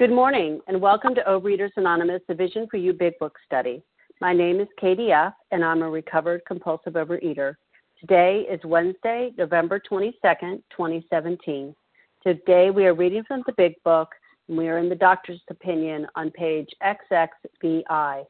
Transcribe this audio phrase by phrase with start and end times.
[0.00, 3.82] Good morning, and welcome to Overeaters Anonymous, the Vision for You Big Book study.
[4.18, 7.56] My name is Katie F., and I'm a recovered compulsive overeater.
[8.00, 11.76] Today is Wednesday, November 22nd, 2017.
[12.22, 14.08] Today we are reading from the Big Book,
[14.48, 18.24] and we are in the doctor's opinion on page XXVI,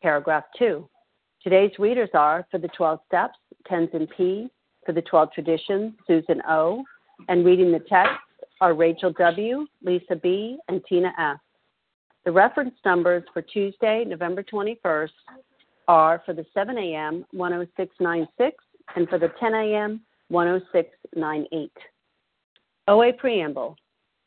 [0.00, 0.88] paragraph 2.
[1.42, 3.38] Today's readers are for the 12 steps,
[3.70, 4.48] Tenzin P.,
[4.86, 6.82] for the 12 traditions, Susan O.,
[7.28, 8.16] and reading the text
[8.60, 11.38] are Rachel W., Lisa B., and Tina F.
[12.24, 15.08] The reference numbers for Tuesday, November 21st
[15.88, 17.24] are for the 7 a.m.
[17.32, 18.62] 10696
[18.96, 20.00] and for the 10 a.m.
[20.30, 21.72] 10698.
[22.88, 23.76] OA Preamble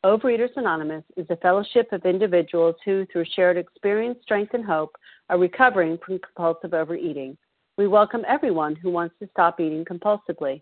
[0.05, 4.93] Overeaters Anonymous is a fellowship of individuals who, through shared experience, strength, and hope,
[5.29, 7.37] are recovering from compulsive overeating.
[7.77, 10.61] We welcome everyone who wants to stop eating compulsively.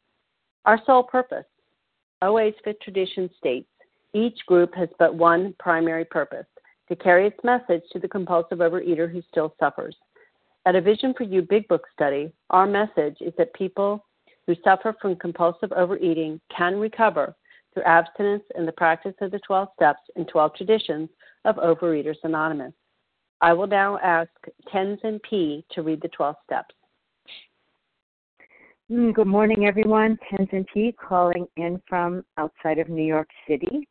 [0.65, 1.45] Our sole purpose
[2.21, 3.67] OA's fifth tradition states
[4.13, 6.45] each group has but one primary purpose
[6.89, 9.95] to carry its message to the compulsive overeater who still suffers.
[10.65, 14.05] At a Vision for You Big Book study, our message is that people
[14.45, 17.35] who suffer from compulsive overeating can recover
[17.73, 21.09] through abstinence and the practice of the 12 steps and 12 traditions
[21.45, 22.73] of Overeaters Anonymous.
[23.39, 24.29] I will now ask
[24.71, 25.65] Tenzin P.
[25.71, 26.75] to read the 12 steps.
[28.91, 30.19] Mm, good morning, everyone.
[30.29, 30.91] Tenzin P.
[30.91, 33.87] calling in from outside of New York City.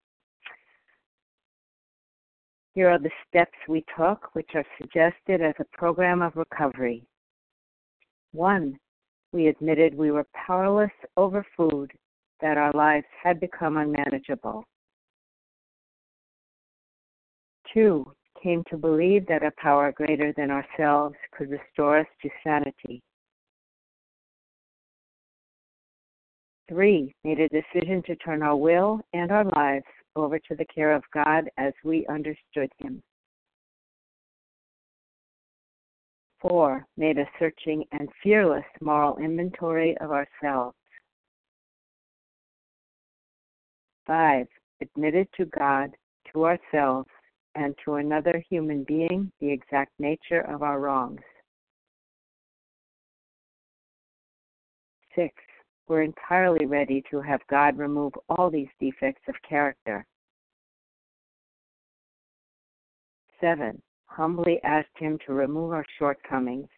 [2.75, 7.03] Here are the steps we took, which are suggested as a program of recovery.
[8.33, 8.78] One,
[9.33, 11.91] we admitted we were powerless over food,
[12.43, 14.65] that our lives had become unmanageable.
[17.72, 18.12] Two,
[18.43, 23.03] came to believe that a power greater than ourselves could restore us to sanity.
[26.70, 30.92] Three, made a decision to turn our will and our lives over to the care
[30.92, 33.03] of God as we understood Him.
[36.41, 40.76] Four, made a searching and fearless moral inventory of ourselves.
[44.06, 44.47] Five,
[44.80, 45.91] admitted to God,
[46.32, 47.10] to ourselves,
[47.56, 51.20] and to another human being the exact nature of our wrongs.
[55.16, 55.34] Six,
[55.91, 60.06] we're entirely ready to have God remove all these defects of character.
[63.41, 66.69] Seven, humbly asked Him to remove our shortcomings.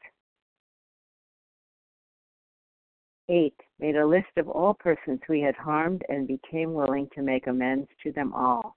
[3.28, 7.46] Eight, made a list of all persons we had harmed and became willing to make
[7.46, 8.76] amends to them all.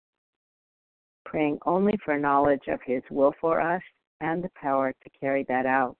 [1.31, 3.81] praying only for knowledge of His will for us
[4.19, 5.97] and the power to carry that out.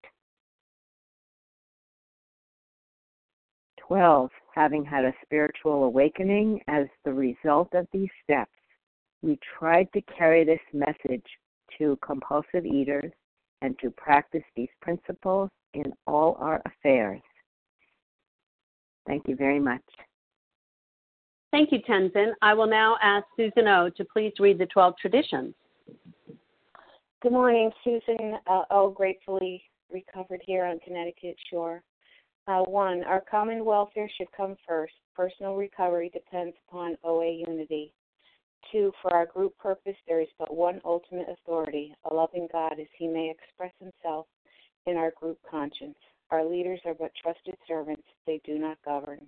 [3.88, 4.30] 12.
[4.54, 8.52] Having had a spiritual awakening as the result of these steps,
[9.22, 11.26] we tried to carry this message
[11.78, 13.12] to compulsive eaters
[13.62, 17.22] and to practice these principles in all our affairs.
[19.08, 19.82] Thank you very much.
[21.52, 22.32] Thank you, Tenzin.
[22.42, 23.90] I will now ask Susan O.
[23.98, 25.54] to please read the 12 traditions.
[27.22, 28.90] Good morning, Susan uh, O.
[28.90, 29.62] Gratefully
[29.92, 31.84] recovered here on Connecticut shore.
[32.48, 34.94] Uh, one, our common welfare should come first.
[35.14, 37.94] Personal recovery depends upon OA unity.
[38.72, 42.88] Two, for our group purpose, there is but one ultimate authority, a loving God as
[42.98, 44.26] he may express himself
[44.86, 45.98] in our group conscience.
[46.32, 49.28] Our leaders are but trusted servants, they do not govern.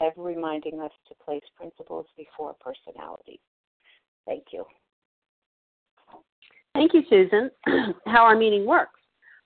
[0.00, 3.40] ever reminding us to place principles before personality.
[4.26, 4.64] Thank you.
[6.74, 7.50] Thank you, Susan.
[8.06, 9.00] How our meeting works.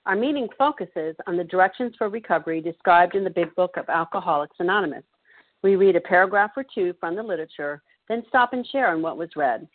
[0.06, 4.56] Our meeting focuses on the directions for recovery described in the Big Book of Alcoholics
[4.60, 5.02] Anonymous.
[5.62, 9.18] We read a paragraph or two from the literature, then stop and share on what
[9.18, 9.66] was read.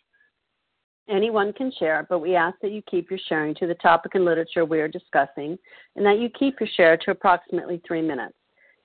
[1.08, 4.24] Anyone can share, but we ask that you keep your sharing to the topic and
[4.24, 5.58] literature we are discussing
[5.96, 8.34] and that you keep your share to approximately three minutes.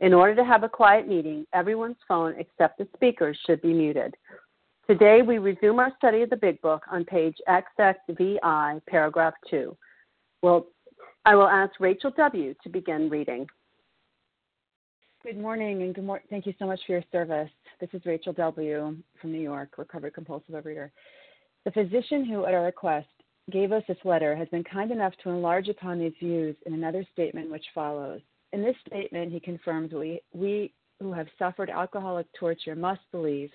[0.00, 4.14] In order to have a quiet meeting, everyone's phone except the speaker's should be muted.
[4.88, 9.74] Today, we resume our study of the Big Book on page XXVI, paragraph 2.
[10.42, 10.66] Well,
[11.24, 12.54] I will ask Rachel W.
[12.62, 13.46] to begin reading.
[15.22, 16.26] Good morning and good morning.
[16.28, 17.48] Thank you so much for your service.
[17.80, 18.94] This is Rachel W.
[19.18, 20.90] from New York, recovered compulsive overeater.
[21.64, 23.08] The physician who, at our request,
[23.50, 27.06] gave us this letter has been kind enough to enlarge upon these views in another
[27.14, 28.20] statement which follows.
[28.54, 33.50] In this statement, he confirms we, we who have suffered alcoholic torture must believe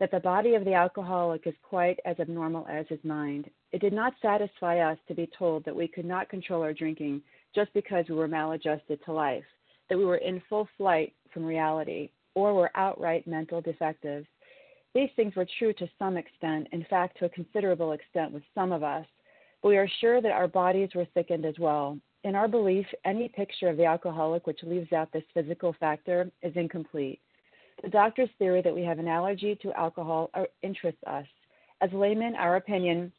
[0.00, 3.48] that the body of the alcoholic is quite as abnormal as his mind.
[3.70, 7.22] It did not satisfy us to be told that we could not control our drinking
[7.54, 9.44] just because we were maladjusted to life,
[9.88, 14.26] that we were in full flight from reality, or were outright mental defectives.
[14.96, 18.72] These things were true to some extent, in fact, to a considerable extent with some
[18.72, 19.06] of us,
[19.62, 22.00] but we are sure that our bodies were thickened as well.
[22.24, 26.56] In our belief, any picture of the alcoholic which leaves out this physical factor is
[26.56, 27.20] incomplete.
[27.82, 31.26] The doctor's theory that we have an allergy to alcohol uh, interests us.
[31.82, 33.12] As laymen, our opinion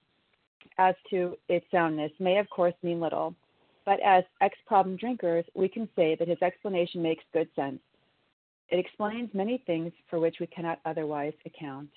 [0.79, 3.35] as to its soundness may, of course, mean little,
[3.85, 7.79] but as ex problem drinkers, we can say that his explanation makes good sense.
[8.69, 11.89] It explains many things for which we cannot otherwise account.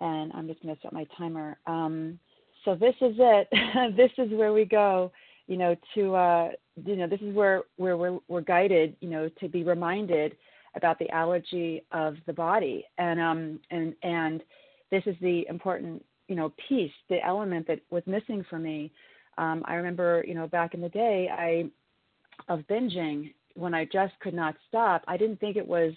[0.00, 1.58] And I'm just going to set my timer.
[1.66, 2.18] Um,
[2.64, 3.48] so this is it.
[3.96, 5.12] this is where we go.
[5.46, 6.50] You know, to uh,
[6.84, 8.96] you know, this is where where we're, we're guided.
[9.00, 10.36] You know, to be reminded
[10.74, 14.42] about the allergy of the body, and um, and and
[14.90, 18.92] this is the important you know piece, the element that was missing for me.
[19.38, 21.70] Um, I remember, you know, back in the day, I
[22.48, 25.02] of binging when I just could not stop.
[25.08, 25.92] I didn't think it was,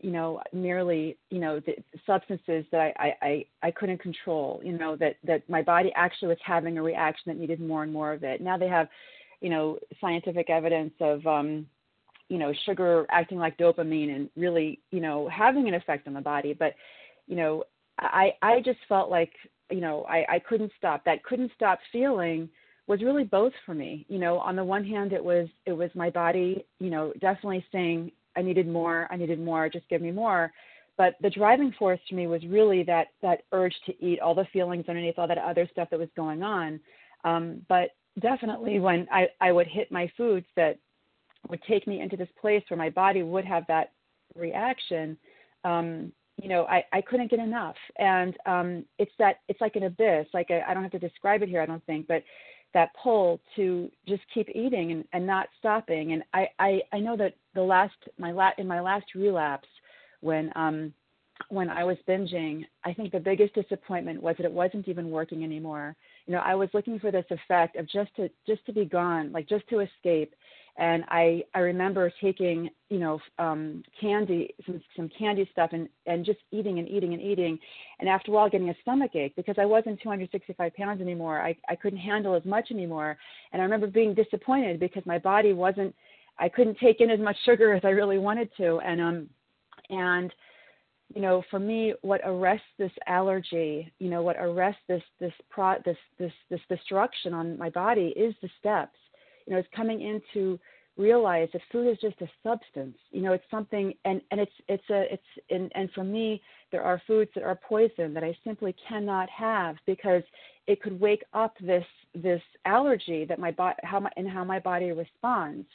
[0.00, 1.74] you know, merely, you know, the
[2.06, 4.60] substances that I, I, I, couldn't control.
[4.64, 7.92] You know, that that my body actually was having a reaction that needed more and
[7.92, 8.40] more of it.
[8.40, 8.88] Now they have,
[9.40, 11.66] you know, scientific evidence of, um,
[12.28, 16.20] you know, sugar acting like dopamine and really, you know, having an effect on the
[16.20, 16.54] body.
[16.54, 16.74] But,
[17.26, 17.64] you know,
[17.98, 19.32] I I just felt like,
[19.70, 21.04] you know, I I couldn't stop.
[21.04, 22.48] That couldn't stop feeling
[22.86, 24.04] was really both for me.
[24.08, 27.64] You know, on the one hand, it was it was my body, you know, definitely
[27.72, 30.52] saying I needed more, I needed more, just give me more.
[30.96, 34.46] But the driving force to me was really that that urge to eat, all the
[34.52, 36.80] feelings underneath all that other stuff that was going on.
[37.24, 40.78] Um, but definitely, when I I would hit my foods that
[41.48, 43.92] would take me into this place where my body would have that
[44.34, 45.16] reaction.
[45.64, 46.12] Um,
[46.42, 47.76] you know, I, I couldn't get enough.
[47.98, 50.26] And um, it's that it's like an abyss.
[50.32, 52.22] Like I I don't have to describe it here, I don't think, but
[52.74, 56.12] that pull to just keep eating and, and not stopping.
[56.12, 59.68] And I, I, I know that the last my la- in my last relapse
[60.20, 60.92] when um
[61.48, 65.42] when I was binging, I think the biggest disappointment was that it wasn't even working
[65.42, 65.96] anymore.
[66.26, 69.32] you know, I was looking for this effect of just to just to be gone,
[69.32, 70.34] like just to escape.
[70.76, 76.24] And I I remember taking you know um, candy some some candy stuff and and
[76.24, 77.58] just eating and eating and eating,
[78.00, 81.40] and after a while getting a stomach ache because I wasn't 265 pounds anymore.
[81.40, 83.16] I I couldn't handle as much anymore,
[83.52, 85.94] and I remember being disappointed because my body wasn't
[86.38, 89.28] I couldn't take in as much sugar as I really wanted to, and um
[89.90, 90.32] and
[91.14, 95.76] you know, for me, what arrests this allergy, you know, what arrests this this pro
[95.84, 98.96] this this this destruction on my body is the steps.
[99.46, 100.58] You know, it's coming into
[100.96, 102.96] realize that food is just a substance.
[103.10, 106.82] You know, it's something, and and it's it's a it's and and for me, there
[106.82, 110.22] are foods that are poison that I simply cannot have because
[110.66, 111.84] it could wake up this
[112.14, 115.66] this allergy that my body how my and how my body responds.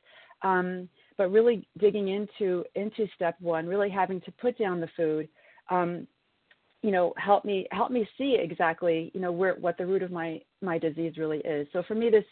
[0.42, 5.28] Um, but really digging into into step one, really having to put down the food,
[5.70, 6.08] um,
[6.82, 10.12] you know, help me help me see exactly you know where what the root of
[10.12, 11.68] my my disease really is.
[11.74, 12.24] So for me, this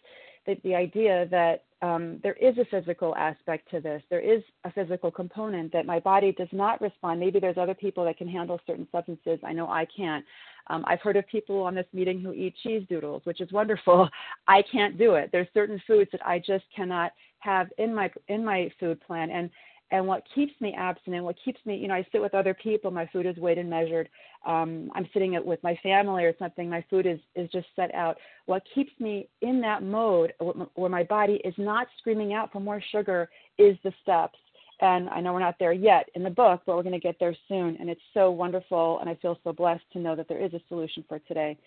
[0.47, 4.01] the, the idea that um, there is a physical aspect to this.
[4.09, 7.19] There is a physical component that my body does not respond.
[7.19, 9.39] Maybe there's other people that can handle certain substances.
[9.43, 10.25] I know I can't.
[10.69, 14.09] Um, I've heard of people on this meeting who eat cheese doodles, which is wonderful.
[14.47, 15.29] I can't do it.
[15.31, 19.51] There's certain foods that I just cannot have in my in my food plan and
[19.91, 22.91] and what keeps me abstinent what keeps me you know i sit with other people
[22.91, 24.09] my food is weighed and measured.
[24.45, 28.17] Um i'm sitting with my family or something my food is is just set out.
[28.45, 30.33] What keeps me in that mode
[30.75, 34.39] where my body is not screaming out for more sugar is the steps.
[34.81, 37.17] And i know we're not there yet in the book but we're going to get
[37.19, 40.43] there soon and it's so wonderful and i feel so blessed to know that there
[40.43, 41.57] is a solution for today.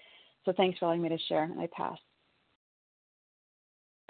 [0.45, 1.99] So thanks for allowing me to share and i pass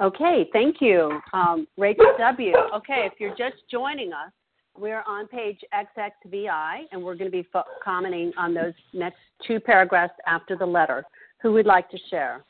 [0.01, 1.21] Okay, thank you.
[1.33, 2.55] Um, Rachel W.
[2.75, 4.33] Okay, if you're just joining us,
[4.79, 9.61] we're on page XXVI, and we're going to be fo- commenting on those next two
[9.61, 11.05] paragraphs after the letter.
[11.43, 12.45] Who would like to share?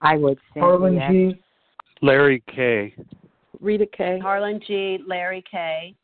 [0.00, 1.40] I would say Harlan G.
[2.00, 2.94] Larry K.
[3.60, 4.18] Rita K.
[4.22, 4.98] Harlan G.
[5.06, 5.94] Larry K.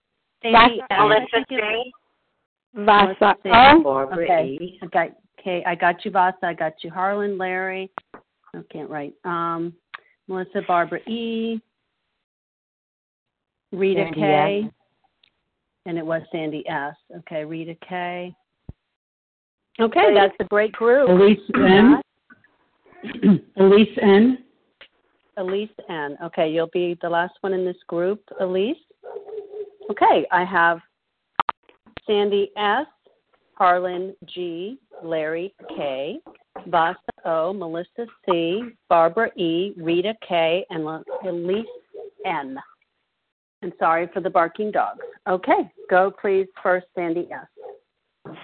[0.42, 1.92] Sandy Vasa, Melissa J.
[2.74, 4.58] Vasa Melissa Barbara Okay.
[4.60, 4.78] E.
[4.82, 5.08] I got
[5.40, 5.62] okay.
[5.66, 6.36] I got you, Vasa.
[6.42, 7.90] I got you, Harlan, Larry.
[8.12, 9.14] I can't write.
[9.24, 9.72] Um,
[10.28, 11.60] Melissa, Barbara E.
[13.72, 14.62] Rita Sandy K.
[14.64, 14.72] S.
[15.86, 16.94] And it was Sandy S.
[17.18, 18.34] Okay, Rita K.
[19.80, 21.08] Okay, that's a great group.
[21.08, 22.00] Elise N.
[23.56, 24.38] Elise N.
[25.36, 26.16] Elise N.
[26.24, 28.76] Okay, you'll be the last one in this group, Elise.
[29.90, 30.78] Okay, I have
[32.06, 32.86] Sandy S,
[33.54, 36.20] Harlan G, Larry K,
[36.68, 41.66] Vasa O, Melissa C, Barbara E, Rita K, and Elise
[42.26, 42.58] N.
[43.62, 45.00] And sorry for the barking dogs.
[45.28, 48.36] Okay, go please first, Sandy S.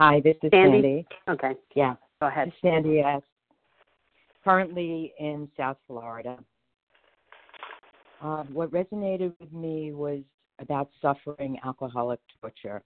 [0.00, 0.80] Hi, this is Sandy?
[0.80, 1.06] Sandy.
[1.28, 2.52] Okay, Yeah, go ahead.
[2.62, 3.22] Sandy S.
[4.44, 6.38] Currently in South Florida.
[8.22, 10.20] Uh, what resonated with me was
[10.58, 12.82] about suffering alcoholic torture,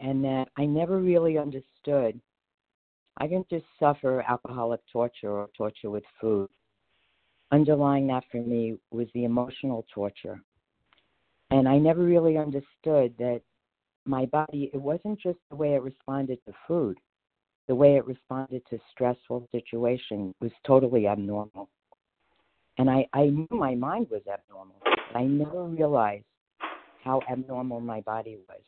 [0.00, 2.20] and that I never really understood.
[3.18, 6.48] I didn't just suffer alcoholic torture or torture with food.
[7.52, 10.40] Underlying that for me was the emotional torture.
[11.50, 13.42] And I never really understood that
[14.06, 16.96] my body, it wasn't just the way it responded to food,
[17.68, 21.68] the way it responded to stressful situations was totally abnormal.
[22.78, 26.24] And I, I knew my mind was abnormal, but I never realized
[27.04, 28.60] how abnormal my body was.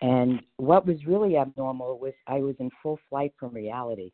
[0.00, 4.12] And what was really abnormal was I was in full flight from reality,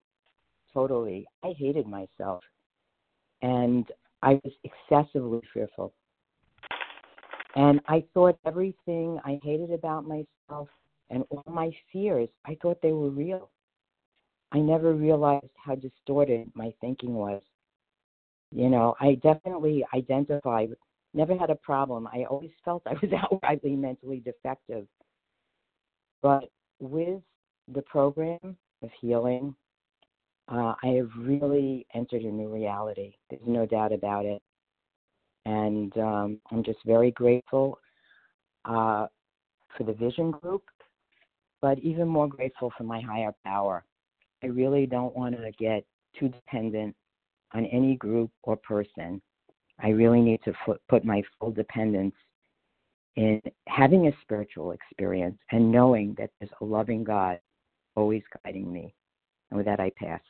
[0.72, 1.26] totally.
[1.42, 2.42] I hated myself.
[3.42, 3.86] And
[4.22, 5.92] I was excessively fearful.
[7.56, 10.68] And I thought everything I hated about myself
[11.10, 13.50] and all my fears, I thought they were real.
[14.52, 17.42] I never realized how distorted my thinking was.
[18.50, 20.70] You know, I definitely identified,
[21.12, 22.06] never had a problem.
[22.06, 23.10] I always felt I was
[23.42, 24.86] outrightly mentally defective.
[26.24, 26.48] But
[26.80, 27.20] with
[27.68, 29.54] the program of healing,
[30.48, 33.12] uh, I have really entered a new reality.
[33.28, 34.40] There's no doubt about it.
[35.44, 37.78] And um, I'm just very grateful
[38.64, 39.06] uh,
[39.76, 40.62] for the vision group,
[41.60, 43.84] but even more grateful for my higher power.
[44.42, 45.84] I really don't want to get
[46.18, 46.96] too dependent
[47.52, 49.20] on any group or person.
[49.78, 52.14] I really need to put, put my full dependence
[53.16, 57.38] in having a spiritual experience and knowing that there's a loving God
[57.96, 58.94] always guiding me.
[59.50, 60.20] And with that, I pass.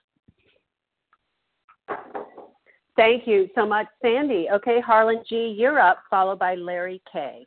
[2.97, 4.49] Thank you so much, Sandy.
[4.53, 7.45] Okay, Harlan G, you're up, followed by Larry K.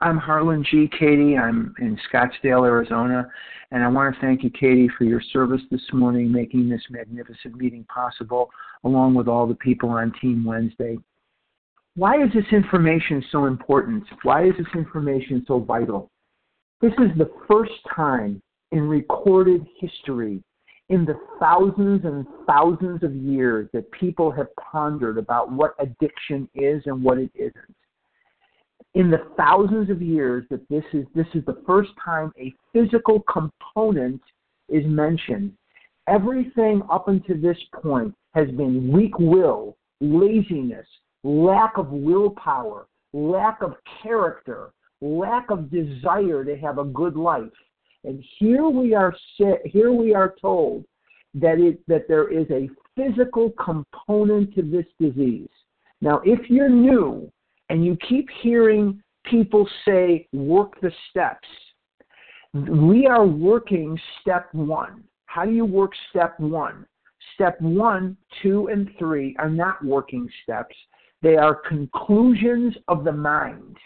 [0.00, 0.88] I'm Harlan G.
[0.98, 1.36] Katie.
[1.36, 3.26] I'm in Scottsdale, Arizona,
[3.70, 7.56] and I want to thank you, Katie, for your service this morning, making this magnificent
[7.56, 8.50] meeting possible,
[8.84, 10.98] along with all the people on Team Wednesday.
[11.96, 14.04] Why is this information so important?
[14.22, 16.10] Why is this information so vital?
[16.80, 20.42] This is the first time in recorded history,
[20.90, 26.82] in the thousands and thousands of years, that people have pondered about what addiction is
[26.86, 27.74] and what it isn't
[28.96, 33.22] in the thousands of years that this is this is the first time a physical
[33.30, 34.20] component
[34.70, 35.52] is mentioned.
[36.08, 40.86] Everything up until this point has been weak will, laziness,
[41.26, 47.44] lack of willpower, lack of character, lack of desire to have a good life.
[48.04, 49.14] And here we are
[49.64, 50.84] here we are told
[51.34, 55.48] that it that there is a physical component to this disease.
[56.00, 57.30] Now, if you're new
[57.68, 61.48] and you keep hearing people say, work the steps.
[62.54, 65.02] We are working step one.
[65.26, 66.86] How do you work step one?
[67.34, 70.74] Step one, two, and three are not working steps,
[71.22, 73.76] they are conclusions of the mind.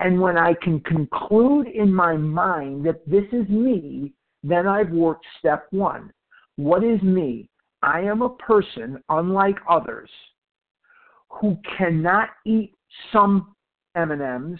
[0.00, 4.12] And when I can conclude in my mind that this is me,
[4.42, 6.12] then I've worked step one.
[6.56, 7.48] What is me?
[7.82, 10.10] I am a person, unlike others,
[11.28, 12.74] who cannot eat
[13.12, 13.54] some
[13.94, 14.58] M&Ms,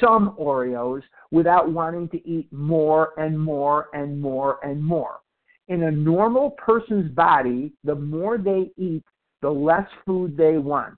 [0.00, 5.20] some Oreos without wanting to eat more and more and more and more.
[5.68, 9.04] In a normal person's body, the more they eat,
[9.40, 10.96] the less food they want.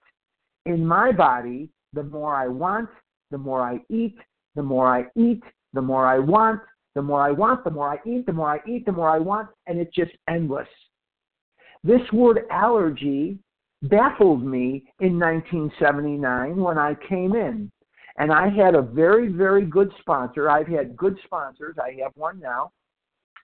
[0.66, 2.88] In my body, the more I want,
[3.30, 4.16] the more I eat,
[4.54, 5.42] the more I eat,
[5.72, 6.60] the more I want,
[6.94, 9.18] the more I want, the more I eat, the more I eat, the more I
[9.18, 10.68] want, and it's just endless.
[11.82, 13.38] This word allergy
[13.82, 17.70] baffled me in 1979 when I came in.
[18.18, 20.50] And I had a very, very good sponsor.
[20.50, 21.76] I've had good sponsors.
[21.82, 22.70] I have one now.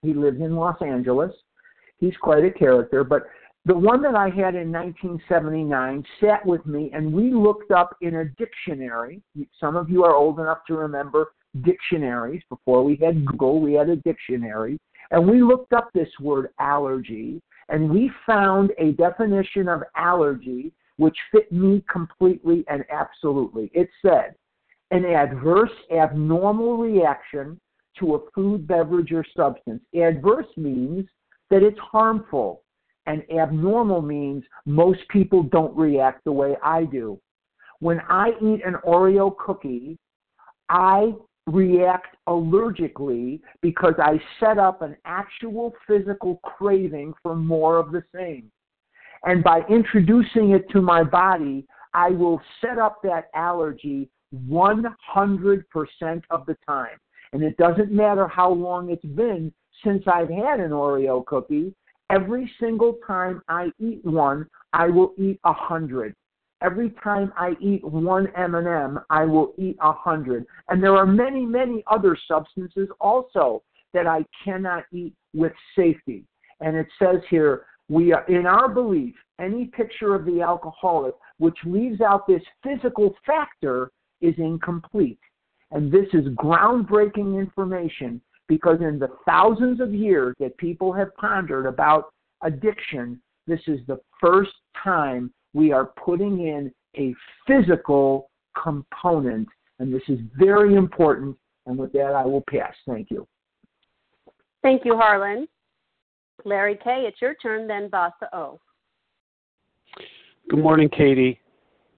[0.03, 1.33] He lives in Los Angeles.
[1.99, 3.03] He's quite a character.
[3.03, 3.25] But
[3.65, 8.17] the one that I had in 1979 sat with me and we looked up in
[8.17, 9.21] a dictionary.
[9.61, 12.43] Some of you are old enough to remember dictionaries.
[12.49, 14.79] Before we had Google, we had a dictionary.
[15.11, 21.17] And we looked up this word allergy and we found a definition of allergy which
[21.31, 23.71] fit me completely and absolutely.
[23.73, 24.35] It said,
[24.91, 27.61] an adverse, abnormal reaction
[27.99, 29.83] to a food, beverage, or substance.
[29.95, 31.07] Adverse means
[31.51, 32.63] that it's harmful,
[33.09, 37.19] and abnormal means most people don't react the way I do.
[37.81, 39.99] When I eat an Oreo cookie,
[40.69, 41.15] I
[41.47, 48.51] react allergically because I set up an actual physical craving for more of the same.
[49.25, 54.11] And by introducing it to my body, I will set up that allergy
[54.49, 54.93] 100%
[56.31, 56.99] of the time.
[57.33, 59.51] And it doesn't matter how long it's been
[59.83, 61.75] since I've had an Oreo cookie.
[62.11, 66.15] Every single time I eat one, I will eat a hundred.
[66.63, 70.47] Every time I eat one M&M, I will eat a hundred.
[70.69, 76.25] And there are many, many other substances also that I cannot eat with safety.
[76.61, 81.57] And it says here, we are, in our belief, any picture of the alcoholic which
[81.65, 83.91] leaves out this physical factor
[84.21, 85.21] is incomplete.
[85.71, 91.67] And this is groundbreaking information because in the thousands of years that people have pondered
[91.67, 97.15] about addiction, this is the first time we are putting in a
[97.47, 98.31] physical
[98.61, 99.49] component.
[99.79, 101.37] And this is very important.
[101.67, 102.75] And with that, I will pass.
[102.87, 103.27] Thank you.
[104.63, 105.47] Thank you, Harlan.
[106.45, 108.59] Larry K., it's your turn, then Vasa O.
[110.49, 111.41] Good morning, Katie.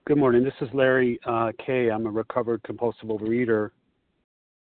[0.07, 0.43] Good morning.
[0.43, 1.91] This is Larry uh, K.
[1.91, 3.71] I'm a recovered compulsive overeater.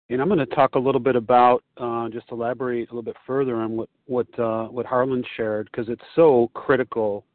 [0.09, 3.17] And I'm going to talk a little bit about, uh, just elaborate a little bit
[3.25, 7.25] further on what what uh, what Harlan shared because it's so critical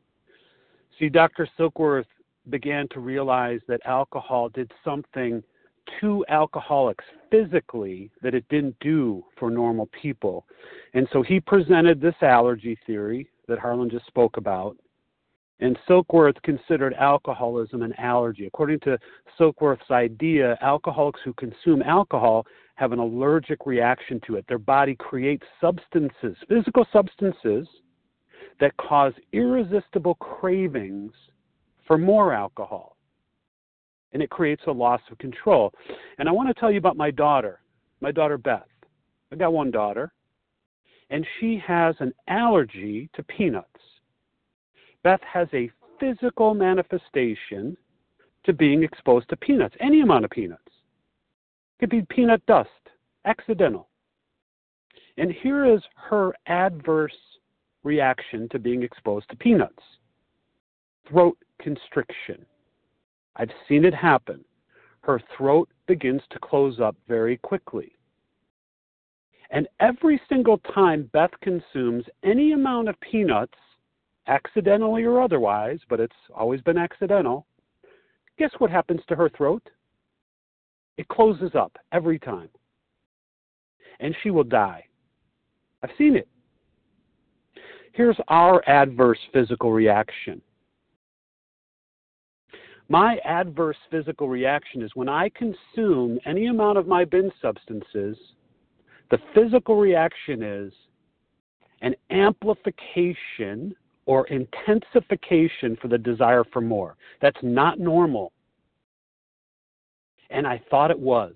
[0.99, 1.49] See, Dr.
[1.59, 2.07] Silkworth
[2.51, 5.43] began to realize that alcohol did something
[6.01, 10.47] to alcoholics physically that it didn't do for normal people.
[10.95, 14.77] And so he presented this allergy theory that Harlan just spoke about.
[15.61, 18.47] And Silkworth considered alcoholism an allergy.
[18.47, 18.99] According to
[19.38, 24.45] Silkworth's idea, alcoholics who consume alcohol have an allergic reaction to it.
[24.49, 27.69] Their body creates substances, physical substances,
[28.61, 31.12] that cause irresistible cravings
[31.87, 32.97] for more alcohol.
[34.12, 35.73] And it creates a loss of control.
[36.19, 37.61] And I want to tell you about my daughter,
[38.01, 38.67] my daughter Beth.
[39.33, 40.12] I got one daughter,
[41.11, 43.69] and she has an allergy to peanuts.
[45.03, 47.77] Beth has a physical manifestation
[48.45, 50.62] to being exposed to peanuts, any amount of peanuts.
[50.67, 52.71] It could be peanut dust,
[53.25, 53.88] accidental.
[55.17, 57.17] And here is her adverse
[57.83, 59.83] reaction to being exposed to peanuts
[61.09, 62.45] throat constriction.
[63.37, 64.45] I've seen it happen.
[65.03, 67.93] Her throat begins to close up very quickly.
[69.51, 73.59] And every single time Beth consumes any amount of peanuts,
[74.27, 77.47] accidentally or otherwise, but it's always been accidental,
[78.39, 79.63] guess what happens to her throat?
[80.97, 82.49] It closes up every time.
[84.01, 84.85] And she will die.
[85.83, 86.29] I've seen it.
[87.93, 90.41] Here's our adverse physical reaction.
[92.89, 98.17] My adverse physical reaction is when I consume any amount of my bin substances,
[99.11, 100.73] the physical reaction is
[101.81, 103.75] an amplification
[104.07, 106.97] or intensification for the desire for more.
[107.21, 108.33] That's not normal.
[110.31, 111.35] And I thought it was.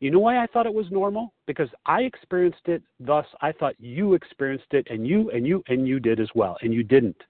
[0.00, 1.32] You know why I thought it was normal?
[1.46, 5.88] Because I experienced it, thus I thought you experienced it, and you, and you, and
[5.88, 7.20] you did as well, and you didn't.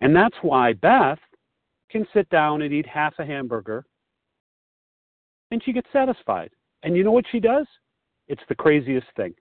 [0.00, 1.18] And that's why Beth
[1.90, 3.84] can sit down and eat half a hamburger
[5.50, 6.50] and she gets satisfied.
[6.82, 7.66] And you know what she does?
[8.28, 9.34] It's the craziest thing.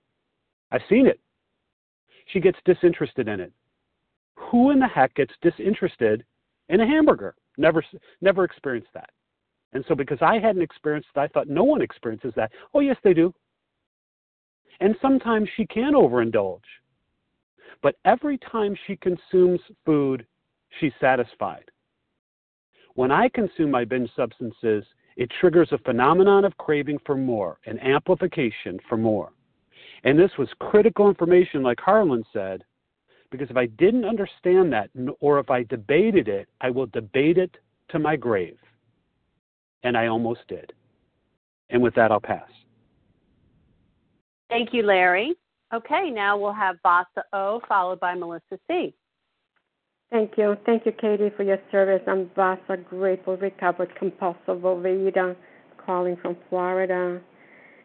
[0.72, 1.20] I've seen it.
[2.32, 3.52] She gets disinterested in it.
[4.36, 6.24] Who in the heck gets disinterested
[6.70, 7.36] in a hamburger?
[7.58, 7.84] Never,
[8.22, 9.10] never experienced that.
[9.74, 12.52] And so, because I hadn't experienced it, I thought no one experiences that.
[12.74, 13.34] Oh, yes, they do.
[14.80, 16.62] And sometimes she can overindulge.
[17.82, 20.26] But every time she consumes food,
[20.80, 21.66] she's satisfied.
[22.96, 24.84] When I consume my binge substances,
[25.16, 29.32] it triggers a phenomenon of craving for more, an amplification for more.
[30.04, 32.64] And this was critical information, like Harlan said,
[33.32, 37.58] because if I didn't understand that, or if I debated it, I will debate it
[37.90, 38.58] to my grave
[39.84, 40.74] and I almost did.
[41.70, 42.50] And with that, I'll pass.
[44.50, 45.36] Thank you, Larry.
[45.74, 48.94] Okay, now we'll have Vasa O followed by Melissa C.
[50.12, 50.58] Thank you.
[50.66, 52.02] Thank you, Katie, for your service.
[52.08, 55.36] I'm Vasa, grateful, recovered, compulsive overeater,
[55.86, 57.22] calling from Florida.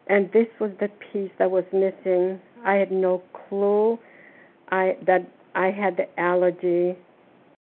[0.07, 2.39] And this was the piece that was missing.
[2.65, 3.99] I had no clue
[4.69, 6.97] I that I had the allergy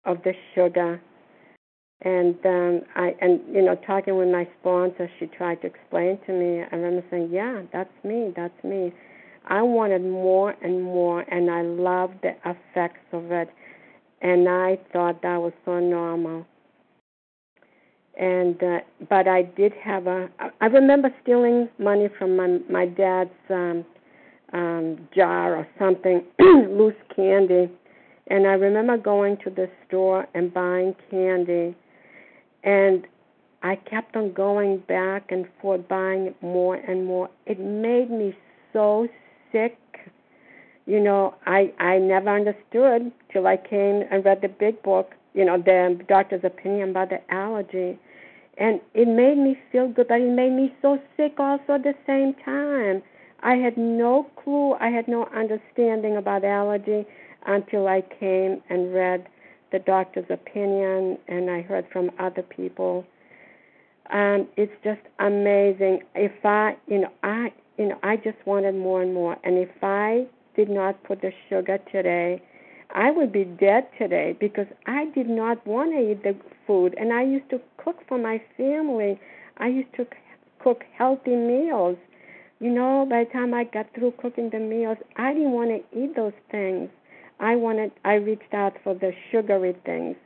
[0.05, 1.01] of the sugar
[2.03, 6.33] and um I and you know talking with my sponsor, she tried to explain to
[6.33, 6.63] me.
[6.71, 8.33] I remember saying, "Yeah, that's me.
[8.37, 8.93] That's me."
[9.47, 13.49] I wanted more and more, and I loved the effects of it,
[14.23, 16.47] and I thought that was so normal.
[18.19, 20.29] And uh, but I did have a.
[20.61, 23.85] I remember stealing money from my my dad's um,
[24.53, 27.71] um, jar or something, loose candy,
[28.27, 31.75] and I remember going to the store and buying candy
[32.65, 33.07] and
[33.63, 37.31] I kept on going back and forth, buying more and more.
[37.47, 38.37] It made me
[38.73, 39.09] so
[39.53, 39.79] sick.
[40.87, 45.13] You know, I I never understood till I came and read the big book.
[45.35, 47.99] You know, the doctor's opinion about the allergy,
[48.59, 51.95] and it made me feel good, but it made me so sick also at the
[52.07, 53.03] same time.
[53.43, 57.07] I had no clue, I had no understanding about allergy
[57.47, 59.27] until I came and read
[59.73, 63.05] the doctor's opinion and I heard from other people.
[64.11, 66.03] And it's just amazing.
[66.15, 69.37] If I, you know, I, you know, I just wanted more and more.
[69.43, 72.43] And if I did not put the sugar today,
[72.95, 76.95] I would be dead today because I did not want to eat the food.
[76.99, 79.19] And I used to cook for my family.
[79.57, 80.07] I used to
[80.59, 81.97] cook healthy meals.
[82.61, 85.99] You know, by the time I got through cooking the meals, I didn't want to
[85.99, 86.91] eat those things.
[87.41, 90.17] I wanted I reached out for the sugary things.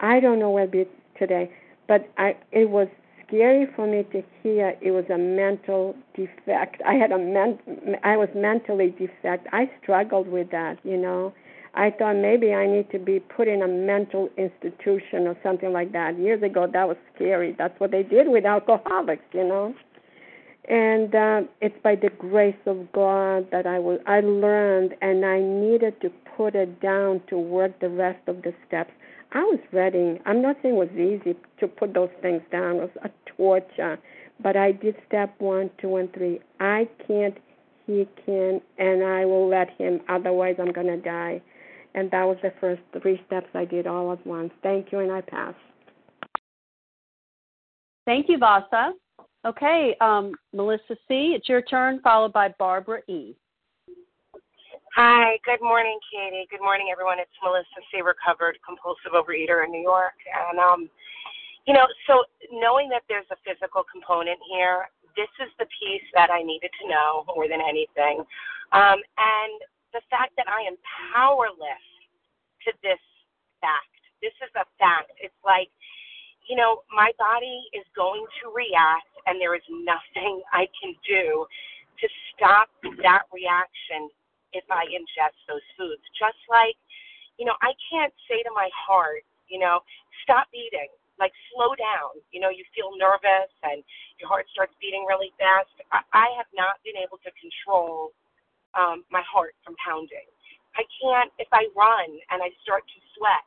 [0.00, 0.84] I don't know where it be
[1.18, 1.50] today,
[1.86, 2.88] but I it was
[3.26, 6.82] scary for me to hear it was a mental defect.
[6.84, 7.60] I had a ment
[8.02, 9.46] I was mentally defect.
[9.52, 11.32] I struggled with that, you know.
[11.78, 15.92] I thought maybe I need to be put in a mental institution or something like
[15.92, 16.18] that.
[16.18, 17.54] Years ago, that was scary.
[17.56, 19.74] That's what they did with alcoholics, you know
[20.68, 25.40] and uh, it's by the grace of God that I will I learned and I
[25.40, 28.92] needed to put it down to work the rest of the steps.
[29.32, 30.20] I was ready.
[30.26, 32.76] I'm not saying it was easy to put those things down.
[32.76, 33.98] It was a torture,
[34.40, 36.40] but I did step one, two, and three.
[36.60, 37.36] I can't.
[37.86, 40.00] He can, and I will let him.
[40.10, 41.40] Otherwise, I'm gonna die.
[41.94, 44.52] And that was the first three steps I did all at once.
[44.62, 45.54] Thank you, and I pass.
[48.04, 48.92] Thank you, Vasa.
[49.46, 53.36] Okay, um, Melissa C., it's your turn, followed by Barbara E.
[54.96, 56.46] Hi, good morning, Katie.
[56.50, 57.20] Good morning, everyone.
[57.20, 60.18] It's Melissa C., recovered compulsive overeater in New York.
[60.26, 60.90] And, um,
[61.66, 66.30] you know, so knowing that there's a physical component here, this is the piece that
[66.30, 68.24] I needed to know more than anything.
[68.72, 69.58] Um, and
[69.92, 70.76] the fact that I am
[71.14, 71.86] powerless
[72.66, 73.00] to this
[73.60, 73.92] fact.
[74.20, 75.14] This is a fact.
[75.22, 75.70] It's like,
[76.48, 81.46] you know, my body is going to react, and there is nothing I can do
[82.00, 82.70] to stop
[83.02, 84.08] that reaction
[84.54, 86.02] if I ingest those foods.
[86.16, 86.78] Just like,
[87.36, 89.82] you know, I can't say to my heart, you know,
[90.22, 92.22] stop beating, like slow down.
[92.30, 93.82] You know, you feel nervous and
[94.18, 95.70] your heart starts beating really fast.
[95.90, 98.14] I, I have not been able to control
[98.76, 100.26] um, my heart from pounding.
[100.76, 103.44] I can't, if I run and I start to sweat,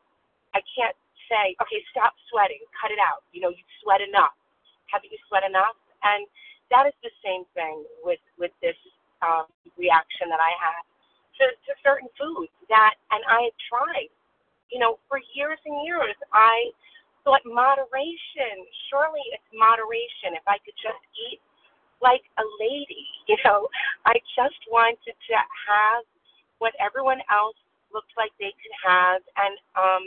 [0.56, 0.96] I can't
[1.30, 3.24] say, okay, stop sweating, cut it out.
[3.32, 4.36] You know, you sweat enough.
[4.90, 5.78] Haven't you sweat enough?
[6.04, 6.26] And
[6.72, 8.78] that is the same thing with with this
[9.22, 10.84] um, reaction that I had
[11.40, 14.12] to, to certain foods that, and I had tried.
[14.72, 16.72] You know, for years and years, I
[17.24, 18.66] thought moderation.
[18.90, 20.36] Surely it's moderation.
[20.36, 21.40] If I could just eat
[22.02, 23.68] like a lady, you know,
[24.06, 26.04] I just wanted to have
[26.60, 27.58] what everyone else
[27.94, 30.04] looked like they could have, and um,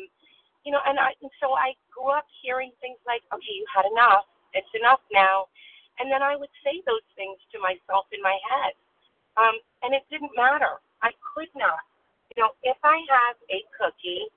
[0.64, 3.87] you know, and I and so I grew up hearing things like, okay, you had
[3.90, 5.46] enough, it's enough now,
[5.98, 8.74] and then I would say those things to myself in my head,
[9.37, 10.80] um, and it didn't matter.
[11.02, 11.85] I could not,
[12.33, 14.30] you know, if I have a cookie,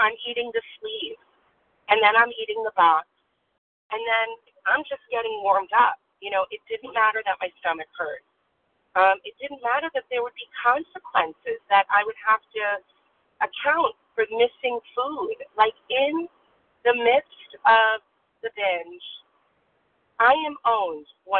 [0.00, 1.18] I'm eating the sleeve,
[1.88, 3.06] and then I'm eating the box,
[3.94, 4.28] and then
[4.66, 6.00] I'm just getting warmed up.
[6.20, 8.24] You know, it didn't matter that my stomach hurt.
[8.98, 12.64] Um, it didn't matter that there would be consequences that I would have to
[13.38, 15.38] account for missing food.
[15.54, 16.26] Like in
[16.82, 18.02] the midst of
[18.42, 19.06] the binge,
[20.18, 21.38] I am owned 100%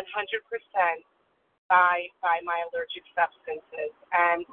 [1.67, 4.47] by by my allergic substances, and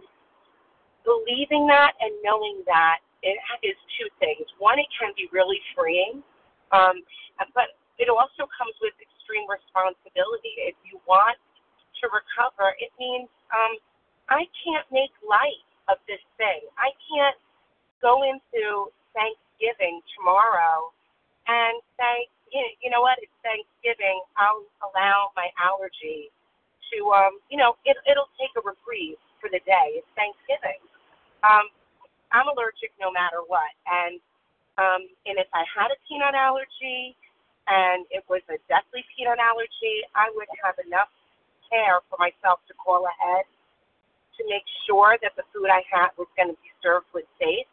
[1.06, 4.46] believing that and knowing that it is two things.
[4.58, 6.26] One, it can be really freeing,
[6.74, 7.06] um,
[7.54, 8.95] but it also comes with
[9.76, 10.56] responsibility.
[10.72, 11.36] If you want
[12.00, 13.76] to recover, it means um,
[14.32, 16.64] I can't make light of this thing.
[16.80, 17.38] I can't
[18.02, 20.92] go into Thanksgiving tomorrow
[21.48, 24.24] and say, you know what, it's Thanksgiving.
[24.40, 26.32] I'll allow my allergy
[26.94, 30.00] to, um, you know, it, it'll take a reprieve for the day.
[30.00, 30.80] It's Thanksgiving.
[31.44, 31.68] Um,
[32.32, 34.20] I'm allergic no matter what, and
[34.76, 37.16] um, and if I had a peanut allergy,
[37.68, 41.10] and it was a deathly peanut allergy, I would have enough
[41.70, 43.46] care for myself to call ahead
[44.38, 47.68] to make sure that the food I had was going to be served was safe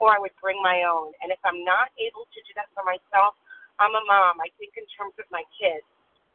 [0.00, 1.12] or I would bring my own.
[1.22, 3.36] And if I'm not able to do that for myself,
[3.78, 4.40] I'm a mom.
[4.42, 5.84] I think in terms of my kids.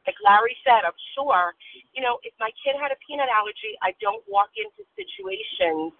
[0.07, 1.53] Like Larry said, I'm sure,
[1.97, 5.93] you know, if my kid had a peanut allergy, I don't walk into situations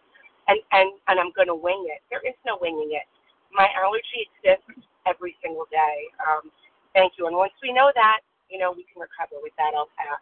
[0.47, 2.01] and and and I'm going to wing it.
[2.09, 3.05] There is no winging it.
[3.53, 5.97] My allergy exists every single day.
[6.21, 6.53] Um,
[6.95, 7.27] thank you.
[7.27, 9.39] And once we know that, you know, we can recover.
[9.43, 10.19] With that, I'll pass.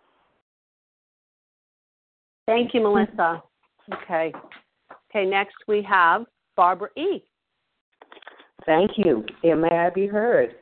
[2.45, 3.41] Thank you, Melissa.
[3.93, 4.33] Okay.
[5.09, 5.25] Okay.
[5.25, 6.25] Next we have
[6.57, 7.23] Barbara E.
[8.65, 9.23] Thank you.
[9.43, 10.55] And may I be heard?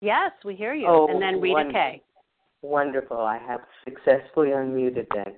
[0.00, 0.86] Yes, we hear you.
[0.88, 1.80] Oh, and then Rita wonderful.
[1.80, 2.02] K.
[2.62, 3.18] Wonderful.
[3.18, 5.34] I have successfully unmuted then.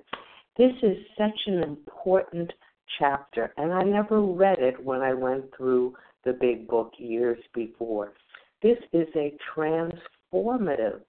[0.57, 2.51] This is such an important
[2.99, 8.13] chapter, and I never read it when I went through the big book years before.
[8.61, 11.01] This is a transformative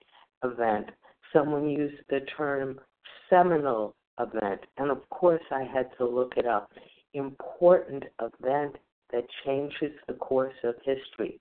[0.42, 0.90] event.
[1.32, 2.80] Someone used the term
[3.28, 6.72] seminal event, and of course I had to look it up.
[7.12, 8.76] Important event
[9.12, 11.38] that changes the course of history.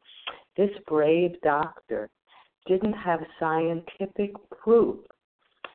[0.57, 2.09] This brave doctor
[2.67, 4.99] didn't have scientific proof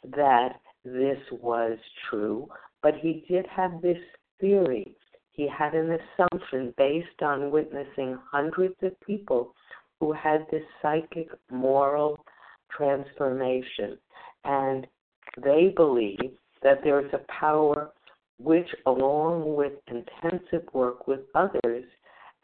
[0.04, 1.78] that this was
[2.10, 2.46] true,
[2.82, 3.98] but he did have this
[4.38, 4.94] theory.
[5.32, 9.54] He had an assumption based on witnessing hundreds of people
[10.00, 12.18] who had this psychic moral
[12.70, 13.98] transformation.
[14.44, 14.86] And
[15.42, 16.32] they believe
[16.62, 17.90] that there's a power
[18.38, 21.84] which, along with intensive work with others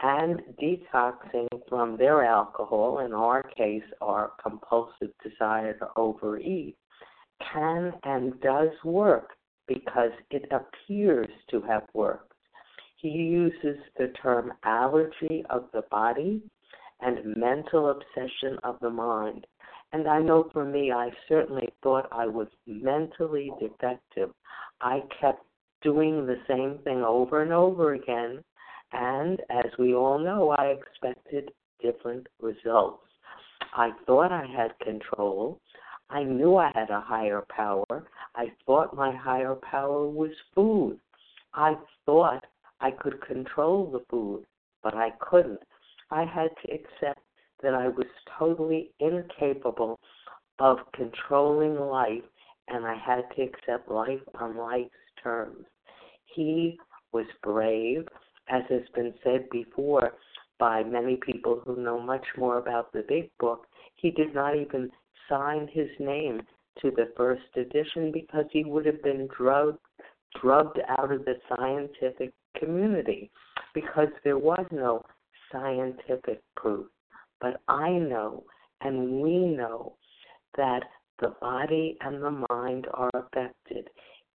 [0.00, 6.76] and detoxing from their alcohol, in our case, our compulsive desire to overeat,
[7.52, 9.30] can and does work
[9.68, 12.32] because it appears to have worked.
[12.96, 16.42] He uses the term allergy of the body
[17.02, 19.46] and mental obsession of the mind.
[19.92, 24.30] And I know for me, I certainly thought I was mentally defective.
[24.80, 25.44] I kept
[25.82, 28.42] doing the same thing over and over again.
[28.92, 33.04] And as we all know, I expected different results.
[33.74, 35.60] I thought I had control.
[36.10, 38.06] I knew I had a higher power.
[38.34, 40.98] I thought my higher power was food.
[41.54, 41.74] I
[42.06, 42.44] thought
[42.80, 44.44] I could control the food,
[44.82, 45.60] but I couldn't.
[46.12, 47.22] I had to accept
[47.62, 48.06] that I was
[48.38, 49.98] totally incapable
[50.58, 52.22] of controlling life
[52.68, 54.90] and I had to accept life on life's
[55.22, 55.64] terms.
[56.26, 56.78] He
[57.12, 58.06] was brave,
[58.50, 60.12] as has been said before
[60.58, 63.66] by many people who know much more about the big book.
[63.96, 64.90] He did not even
[65.30, 66.42] sign his name
[66.82, 69.78] to the first edition because he would have been drugged
[70.40, 73.30] drugged out of the scientific community
[73.74, 75.02] because there was no
[75.52, 76.86] scientific proof.
[77.40, 78.44] But I know
[78.80, 79.94] and we know
[80.56, 80.82] that
[81.20, 83.88] the body and the mind are affected.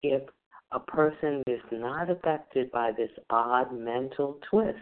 [0.04, 0.24] If
[0.72, 4.78] a person is not affected by this odd mental twist,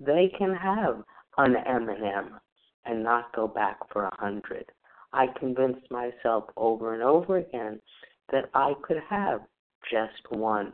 [0.00, 1.02] they can have
[1.38, 2.38] an M&M
[2.84, 4.66] and not go back for a hundred.
[5.12, 7.80] I convinced myself over and over again
[8.30, 9.40] that I could have
[9.90, 10.72] just one.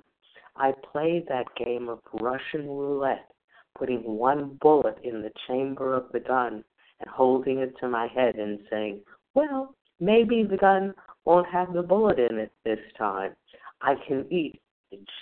[0.56, 3.30] I played that game of Russian roulette,
[3.78, 6.64] putting one bullet in the chamber of the gun
[7.00, 9.00] and holding it to my head and saying,
[9.34, 13.32] Well, maybe the gun won't have the bullet in it this time.
[13.80, 14.60] I can eat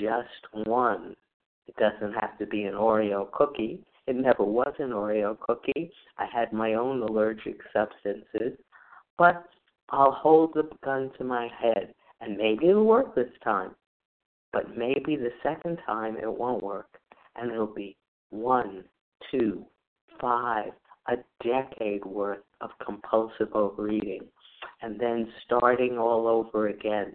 [0.00, 1.14] just one.
[1.66, 3.80] It doesn't have to be an Oreo cookie.
[4.06, 5.90] It never was an Oreo cookie.
[6.16, 8.58] I had my own allergic substances.
[9.18, 9.44] But
[9.90, 13.72] I'll hold the gun to my head, and maybe it'll work this time.
[14.52, 16.98] But maybe the second time it won't work,
[17.34, 17.96] and it'll be
[18.30, 18.84] one,
[19.30, 19.64] two,
[20.20, 20.72] five,
[21.08, 24.22] a decade worth of compulsive overeating,
[24.82, 27.14] and then starting all over again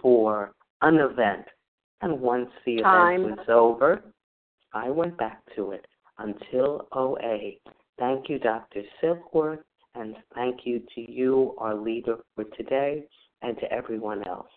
[0.00, 1.44] for an event.
[2.02, 3.22] And once the Time.
[3.24, 4.02] event was over,
[4.72, 5.86] I went back to it
[6.18, 7.52] until OA.
[7.98, 8.82] Thank you, Dr.
[9.02, 9.62] Silkworth,
[9.94, 13.04] and thank you to you, our leader for today,
[13.42, 14.48] and to everyone else.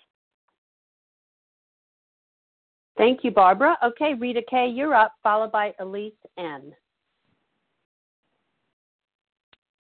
[2.97, 3.77] Thank you, Barbara.
[3.83, 6.73] Okay, Rita K., you're up, followed by Elise N.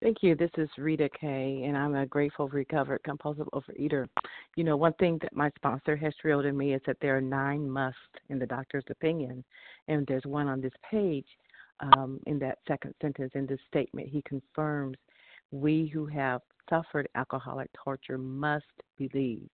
[0.03, 0.35] Thank you.
[0.35, 4.09] This is Rita Kay, and I'm a grateful, recovered, compulsive overeater.
[4.57, 7.21] You know, one thing that my sponsor has drilled in me is that there are
[7.21, 7.99] nine musts
[8.29, 9.45] in the doctor's opinion,
[9.87, 11.27] and there's one on this page
[11.81, 14.09] um, in that second sentence in this statement.
[14.09, 14.97] He confirms
[15.53, 18.65] we who have suffered alcoholic torture must
[18.99, 19.49] believe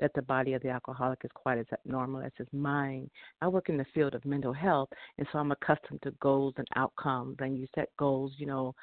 [0.00, 3.10] that the body of the alcoholic is quite as abnormal as his mind.
[3.40, 6.66] I work in the field of mental health, and so I'm accustomed to goals and
[6.76, 7.36] outcomes.
[7.40, 8.74] And you set goals, you know,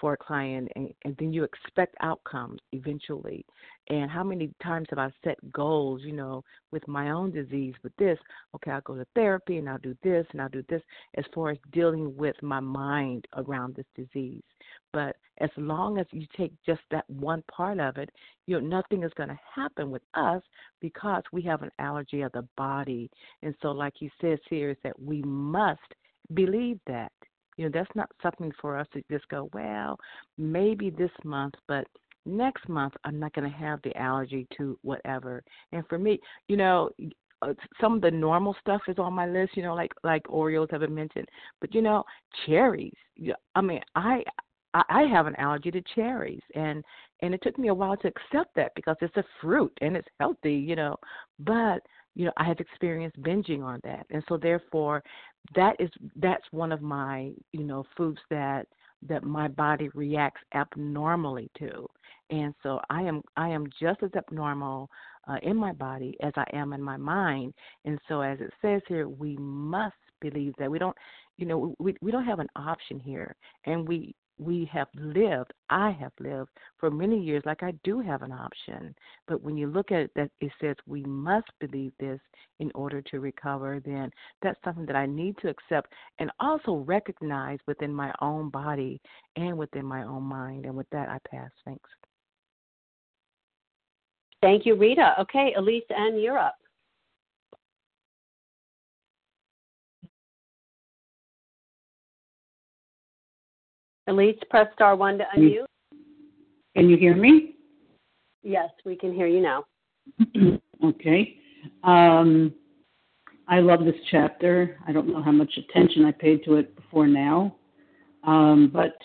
[0.00, 3.44] for a client, and, and then you expect outcomes eventually.
[3.88, 7.94] And how many times have I set goals, you know, with my own disease, with
[7.96, 8.18] this?
[8.54, 10.82] Okay, I'll go to therapy and I'll do this and I'll do this
[11.14, 14.42] as far as dealing with my mind around this disease.
[14.96, 18.08] But as long as you take just that one part of it,
[18.46, 20.40] you know, nothing is going to happen with us
[20.80, 23.10] because we have an allergy of the body.
[23.42, 25.80] And so, like he says here, is that we must
[26.32, 27.12] believe that.
[27.58, 29.98] You know, that's not something for us to just go, well,
[30.38, 31.86] maybe this month, but
[32.24, 35.42] next month I'm not going to have the allergy to whatever.
[35.72, 36.88] And for me, you know,
[37.42, 40.70] uh, some of the normal stuff is on my list, you know, like like Oreos
[40.70, 41.28] have been mentioned,
[41.60, 42.02] but you know,
[42.46, 42.94] cherries.
[43.54, 44.22] I mean, I
[44.88, 46.84] I have an allergy to cherries, and
[47.22, 50.08] and it took me a while to accept that because it's a fruit and it's
[50.20, 50.96] healthy, you know.
[51.38, 51.80] But
[52.14, 55.02] you know, I have experienced binging on that, and so therefore,
[55.54, 58.66] that is that's one of my you know foods that
[59.08, 61.86] that my body reacts abnormally to.
[62.30, 64.88] And so i am i am just as abnormal
[65.28, 67.54] uh, in my body as i am in my mind.
[67.84, 70.96] And so as it says here we must believe that we don't
[71.36, 73.36] you know we we don't have an option here.
[73.66, 78.22] And we we have lived, I have lived for many years like I do have
[78.22, 78.94] an option.
[79.26, 82.20] But when you look at it, that it says we must believe this
[82.60, 84.10] in order to recover, then
[84.42, 89.00] that's something that I need to accept and also recognize within my own body
[89.36, 90.66] and within my own mind.
[90.66, 91.50] And with that, I pass.
[91.64, 91.88] Thanks.
[94.42, 95.14] Thank you, Rita.
[95.20, 96.56] Okay, Elise and you're up.
[104.08, 105.66] Elise, press star one to unmute.
[106.76, 107.56] Can you hear me?
[108.42, 109.64] Yes, we can hear you now.
[110.84, 111.36] okay.
[111.82, 112.54] Um,
[113.48, 114.78] I love this chapter.
[114.86, 117.56] I don't know how much attention I paid to it before now,
[118.24, 118.96] um, but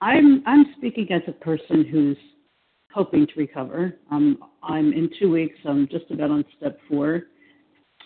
[0.00, 2.18] I'm I'm speaking as a person who's
[2.92, 3.94] hoping to recover.
[4.10, 5.58] Um, I'm in two weeks.
[5.66, 7.24] I'm just about on step four,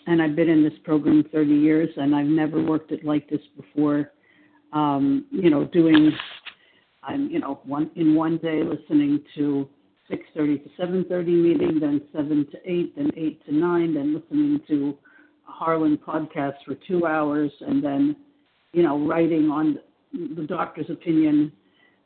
[0.07, 3.41] and I've been in this program 30 years, and I've never worked it like this
[3.57, 4.11] before
[4.73, 6.11] um, you know, doing,
[7.03, 9.67] I'm, you know, one in one day listening to
[10.09, 14.97] 6:30 to 7:30 meeting, then 7 to 8, then 8 to 9, then listening to
[15.47, 18.15] a Harlan podcast for two hours, and then,
[18.73, 19.79] you know, writing on
[20.13, 21.51] the doctor's opinion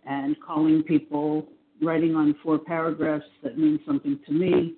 [0.05, 1.47] and calling people,
[1.81, 4.75] writing on four paragraphs that mean something to me,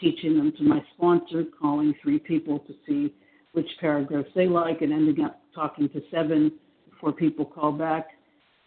[0.00, 3.14] teaching them to my sponsor, calling three people to see
[3.52, 6.50] which paragraphs they like, and ending up talking to seven
[6.94, 8.08] before people call back.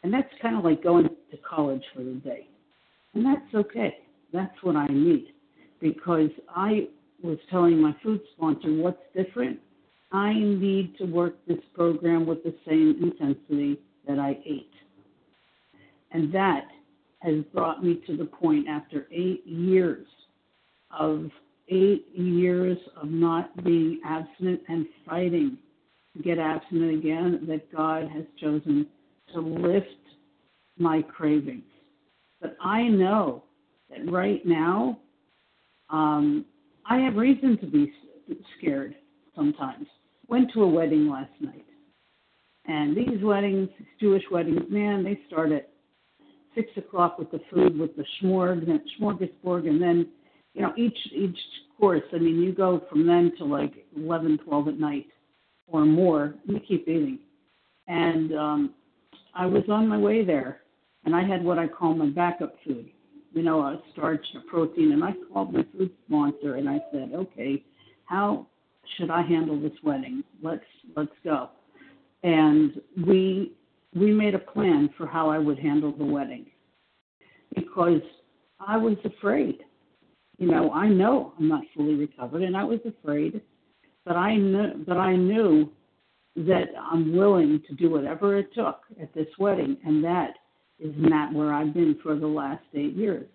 [0.04, 2.48] And that's kind of like going to college for the day.
[3.14, 3.98] And that's okay.
[4.32, 5.34] That's what I need.
[5.82, 6.88] Because I
[7.24, 9.60] was telling my food sponsor what's different.
[10.12, 14.72] I need to work this program with the same intensity that I ate.
[16.12, 16.68] And that
[17.20, 20.08] has brought me to the point after eight years
[20.98, 21.30] of
[21.70, 25.58] eight years of not being abstinent and fighting
[26.24, 28.88] get abstinent again that God has chosen
[29.34, 29.88] to lift
[30.78, 31.63] my cravings.
[32.41, 33.43] But I know
[33.89, 34.99] that right now,
[35.89, 36.45] um,
[36.86, 37.91] I have reason to be
[38.57, 38.95] scared
[39.36, 39.88] sometimes.
[40.28, 41.65] Went to a wedding last night.
[42.65, 45.70] And these weddings, Jewish weddings, man, they start at
[46.53, 50.07] six o'clock with the food, with the smorg, and smorgasbord, and then,
[50.53, 51.38] you know, each each
[51.80, 52.03] course.
[52.13, 55.05] I mean, you go from then to like eleven, twelve at night,
[55.68, 56.36] or more.
[56.45, 57.20] You keep eating.
[57.88, 58.74] And um,
[59.34, 60.61] I was on my way there,
[61.05, 62.89] and I had what I call my backup food,
[63.34, 67.11] you know, a starch, a protein, and I called my food sponsor and I said,
[67.13, 67.63] okay,
[68.05, 68.47] how
[68.97, 70.24] should I handle this wedding?
[70.41, 70.63] Let's
[70.95, 71.49] let's go.
[72.24, 73.53] And we
[73.95, 76.47] we made a plan for how I would handle the wedding
[77.55, 78.01] because
[78.59, 79.59] I was afraid.
[80.38, 83.41] You know, I know I'm not fully recovered, and I was afraid,
[84.08, 85.70] but I knew, but I knew
[86.38, 90.32] that I'm willing to do whatever it took at this wedding, and that
[90.80, 93.28] is not where I've been for the last eight years.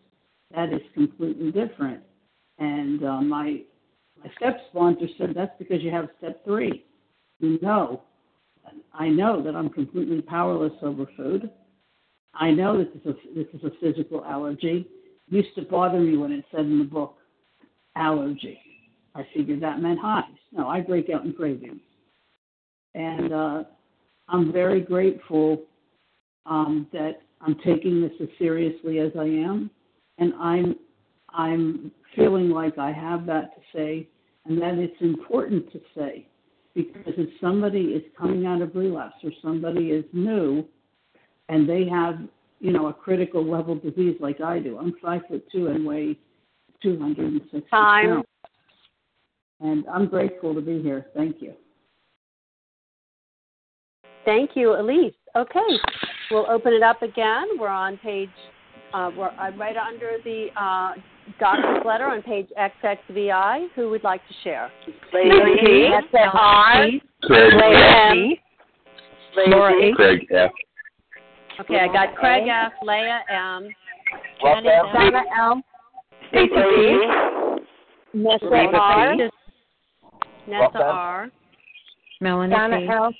[0.55, 2.01] That is completely different.
[2.59, 3.61] And uh, my
[4.23, 6.85] my step sponsor said that's because you have step three.
[7.41, 8.03] You know,
[8.95, 11.51] I know that I'm completely powerless over food.
[12.35, 14.87] I know that this is a, this is a physical allergy.
[15.31, 17.17] It used to bother me when it said in the book
[17.97, 18.62] allergy.
[19.15, 20.39] I figured that meant hives.
[20.53, 21.81] No, I break out in cravings.
[22.95, 23.65] And uh,
[24.29, 25.63] I'm very grateful
[26.47, 29.71] um, that I'm taking this as seriously as I am,
[30.19, 30.77] and I'm
[31.35, 34.09] I'm feeling like I have that to say,
[34.45, 36.27] and that it's important to say,
[36.75, 40.65] because if somebody is coming out of relapse or somebody is new,
[41.49, 42.19] and they have
[42.61, 46.19] you know a critical level disease like I do, I'm five foot two and weigh
[46.83, 48.27] 260 pounds,
[49.63, 51.07] and I'm grateful to be here.
[51.15, 51.55] Thank you.
[54.25, 55.15] Thank you, Elise.
[55.35, 55.61] Okay,
[56.31, 57.59] we'll open it up again.
[57.59, 58.29] We're on page,
[58.93, 60.93] uh, we're uh, right under the uh,
[61.41, 63.69] doctor's letter on page XXVI.
[63.75, 64.71] Who would like to share?
[65.13, 65.31] Lady
[66.15, 66.91] R.
[67.23, 69.49] Craig Leah F.
[69.49, 69.95] Laura.
[69.95, 70.51] Craig F.
[71.61, 73.69] Okay, I got Craig F, Leah M,
[74.43, 74.85] Jenny Jenny F.
[74.93, 75.63] Donna L,
[76.29, 77.23] Stacy P.
[78.15, 79.17] Nessa R,
[80.45, 80.51] P.
[80.51, 81.29] Nessa R,
[82.21, 82.89] Melanie Donna P.
[82.89, 83.15] L,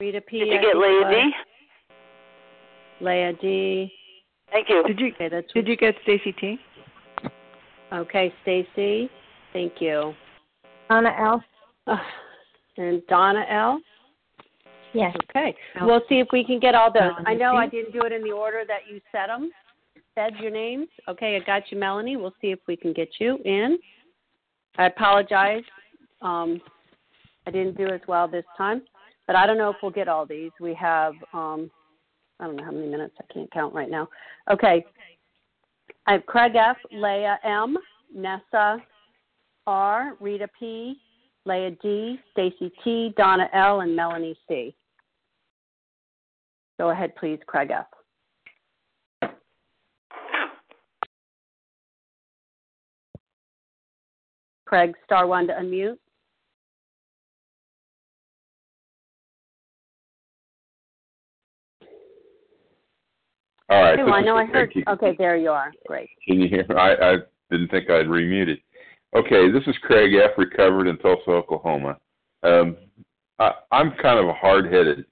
[0.00, 0.38] Rita P.
[0.40, 1.26] Did you get think it lazy?
[1.26, 1.34] was.
[3.02, 3.92] Leah D.
[4.52, 4.82] Thank you.
[4.86, 6.58] Did you Okay, that's did you get Stacy T?
[7.92, 8.32] okay.
[8.42, 9.10] Stacy,
[9.52, 10.14] thank you.
[10.88, 11.44] Donna L.
[11.86, 11.96] Uh,
[12.76, 13.80] and Donna L.
[14.92, 15.14] Yes.
[15.30, 17.12] Okay, we'll see if we can get all those.
[17.18, 17.58] Melanie I know P.
[17.58, 19.50] I didn't do it in the order that you said them.
[20.16, 20.88] Said your names.
[21.08, 22.16] Okay, I got you, Melanie.
[22.16, 23.78] We'll see if we can get you in.
[24.78, 25.64] I apologize.
[26.22, 26.60] Um,
[27.46, 28.82] I didn't do as well this time,
[29.26, 30.50] but I don't know if we'll get all these.
[30.60, 31.70] We have, um,
[32.38, 33.14] I don't know how many minutes.
[33.18, 34.08] I can't count right now.
[34.50, 34.84] Okay.
[36.06, 37.76] I have Craig F, Leah M,
[38.14, 38.78] Nessa
[39.66, 40.96] R, Rita P,
[41.44, 44.74] Leah D, Stacy T, Donna L, and Melanie C.
[46.78, 47.86] Go ahead, please, Craig F.
[54.70, 55.96] Craig, star one to unmute.
[63.68, 63.98] All right.
[63.98, 64.72] Okay, I know I heard.
[64.72, 65.72] Can, Okay, there you are.
[65.88, 66.08] Great.
[66.24, 66.64] can you hear?
[66.78, 67.16] I, I
[67.50, 68.60] didn't think I'd remuted.
[69.16, 70.38] Okay, this is Craig F.
[70.38, 71.96] Recovered in Tulsa, Oklahoma.
[72.44, 72.76] Um,
[73.40, 75.04] I, I'm kind of a hard-headed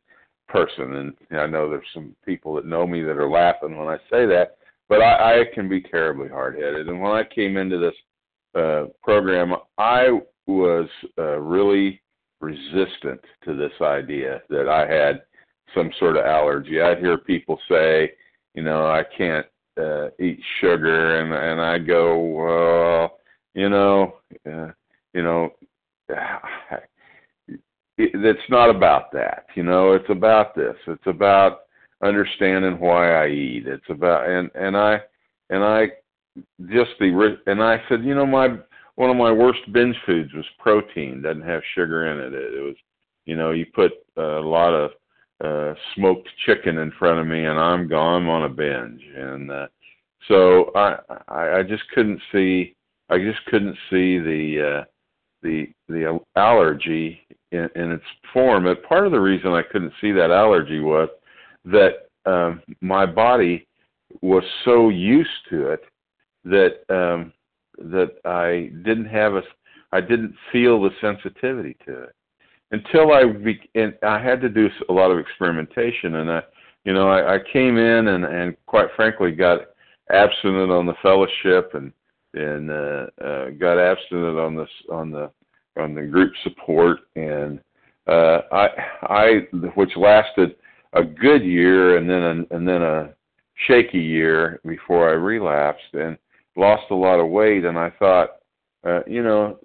[0.49, 3.97] person, and I know there's some people that know me that are laughing when I
[4.09, 6.89] say that, but I, I can be terribly hard-headed.
[6.89, 7.95] And when I came into this
[8.59, 10.89] uh, program, I was
[11.19, 12.01] uh, really
[12.41, 15.23] resistant to this idea that I had
[15.75, 16.81] some sort of allergy.
[16.81, 18.13] I'd hear people say,
[18.55, 19.47] you know, I can't
[19.79, 23.19] uh, eat sugar, and and I go, well,
[23.55, 24.73] you know, uh,
[25.15, 25.51] you know,
[27.49, 27.61] it,
[27.97, 29.47] it's not about that.
[29.55, 30.77] You know, it's about this.
[30.87, 31.61] It's about
[32.03, 33.67] understanding why I eat.
[33.67, 35.01] It's about and and I
[35.51, 35.89] and I
[36.71, 38.57] just the and I said, you know, my
[38.97, 41.23] one of my worst binge foods was protein.
[41.23, 42.35] Doesn't have sugar in it.
[42.35, 42.77] It, it was,
[43.27, 44.91] you know, you put a lot of
[45.45, 49.51] uh smoked chicken in front of me and I'm gone I'm on a binge and
[49.53, 49.67] uh
[50.27, 50.97] so I
[51.29, 52.75] I, I just couldn't see
[53.09, 54.85] I just couldn't see the uh
[55.43, 57.21] the the allergy
[57.53, 58.65] in, in its form.
[58.65, 61.09] But part of the reason I couldn't see that allergy was
[61.65, 63.67] that um, my body
[64.23, 65.81] was so used to it
[66.45, 67.33] that um,
[67.79, 69.43] that I didn't have a
[69.93, 72.15] I didn't feel the sensitivity to it.
[72.71, 76.43] Until I be, and I had to do a lot of experimentation and I
[76.85, 79.61] you know I, I came in and and quite frankly got
[80.11, 81.93] abstinent on the fellowship and
[82.35, 85.31] and uh, uh, got abstinent on this on the
[85.79, 87.61] on the group support and
[88.07, 88.69] uh, I
[89.03, 90.57] I which lasted
[90.93, 93.11] a good year and then a, and then a
[93.67, 96.19] shaky year before I relapsed and
[96.59, 98.31] lost a lot of weight and I thought
[98.87, 99.59] uh, you know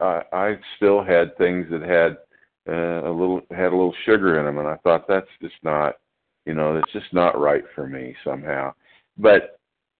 [0.00, 2.18] I I still had things that had
[2.68, 5.96] uh, a little had a little sugar in them and I thought that's just not
[6.44, 8.72] you know that's just not right for me somehow
[9.18, 9.58] but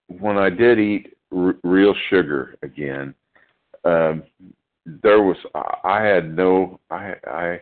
[0.08, 3.14] when I did eat r- real sugar again,
[3.84, 4.22] um,
[4.84, 5.36] there was
[5.84, 7.60] I had no I I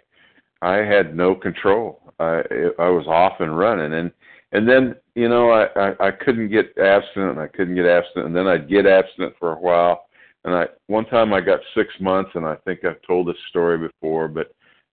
[0.62, 2.12] I had no control.
[2.18, 2.42] I
[2.78, 4.12] I was off and running, and
[4.52, 8.28] and then you know I I, I couldn't get abstinent, and I couldn't get abstinent,
[8.28, 10.06] and then I'd get abstinent for a while,
[10.44, 13.78] and I one time I got six months, and I think I've told this story
[13.78, 14.48] before, but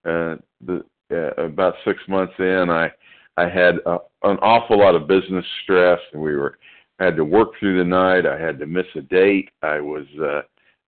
[0.06, 0.36] uh,
[0.66, 2.91] the uh, about six months in, I
[3.38, 6.58] I had uh, an awful lot of business stress, and we were
[6.99, 8.26] had to work through the night.
[8.26, 9.49] I had to miss a date.
[9.62, 10.41] I was uh,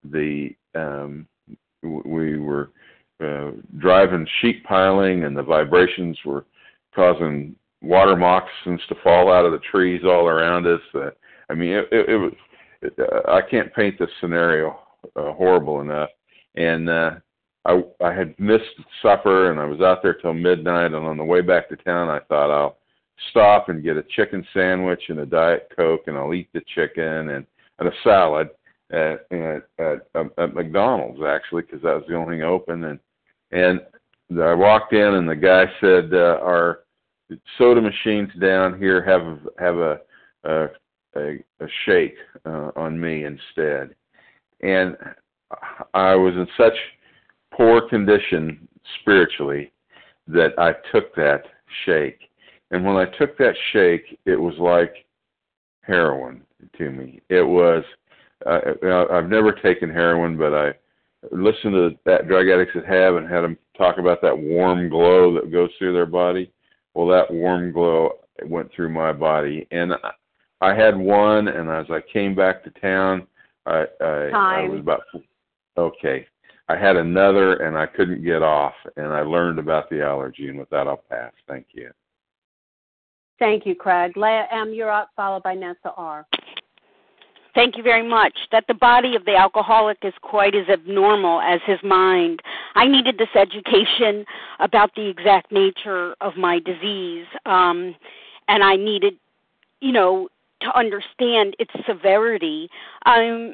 [0.03, 1.27] the um,
[1.81, 2.71] we were
[3.23, 6.45] uh, driving sheet piling, and the vibrations were
[6.95, 10.81] causing water moccasins to fall out of the trees all around us.
[10.95, 11.11] Uh,
[11.49, 12.33] I mean, it, it, it was.
[12.81, 14.79] It, uh, I can't paint this scenario
[15.15, 16.09] uh, horrible enough.
[16.55, 17.11] And uh,
[17.65, 18.63] I I had missed
[19.01, 20.93] supper, and I was out there till midnight.
[20.93, 22.77] And on the way back to town, I thought I'll
[23.29, 27.29] stop and get a chicken sandwich and a diet coke, and I'll eat the chicken
[27.29, 27.45] and
[27.79, 28.49] and a salad
[28.91, 32.83] at at, at, um, at McDonald's actually because that was the only thing open.
[32.85, 32.99] And
[33.51, 33.81] and
[34.41, 36.79] I walked in, and the guy said, uh, "Our
[37.57, 39.99] soda machines down here have have a
[40.43, 40.67] a,
[41.15, 42.15] a, a shake
[42.45, 43.95] uh, on me instead."
[44.61, 44.95] And
[45.93, 46.73] I was in such
[47.53, 48.67] poor condition
[48.99, 49.71] spiritually
[50.27, 51.43] that I took that
[51.85, 52.29] shake
[52.73, 55.05] and when I took that shake, it was like
[55.81, 56.41] heroin
[56.77, 57.21] to me.
[57.29, 57.83] It was.
[58.45, 58.59] Uh,
[59.11, 60.73] I've never taken heroin, but I
[61.31, 65.35] listened to that drug addicts that have and had them talk about that warm glow
[65.35, 66.51] that goes through their body.
[66.93, 69.93] Well, that warm glow went through my body, and
[70.61, 71.47] I had one.
[71.47, 73.27] And as I came back to town,
[73.65, 75.01] I I, I was about
[75.77, 76.25] okay.
[76.69, 80.47] I had another, and I couldn't get off, and I learned about the allergy.
[80.47, 81.33] And with that, I'll pass.
[81.47, 81.91] Thank you.
[83.37, 84.15] Thank you, Craig.
[84.15, 86.25] Leah M., you're up, followed by Nessa R.
[87.55, 88.33] Thank you very much.
[88.51, 92.41] That the body of the alcoholic is quite as abnormal as his mind.
[92.75, 94.25] I needed this education
[94.59, 97.95] about the exact nature of my disease, um,
[98.47, 99.15] and I needed,
[99.79, 100.29] you know,
[100.61, 102.69] to understand its severity.
[103.05, 103.53] Um,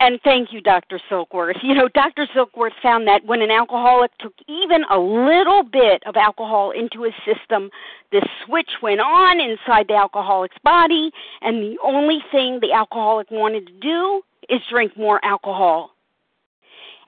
[0.00, 1.00] and thank you, Dr.
[1.10, 1.56] Silkworth.
[1.62, 2.26] You know, Dr.
[2.34, 7.14] Silkworth found that when an alcoholic took even a little bit of alcohol into his
[7.26, 7.70] system,
[8.12, 11.10] the switch went on inside the alcoholic's body,
[11.42, 15.90] and the only thing the alcoholic wanted to do is drink more alcohol.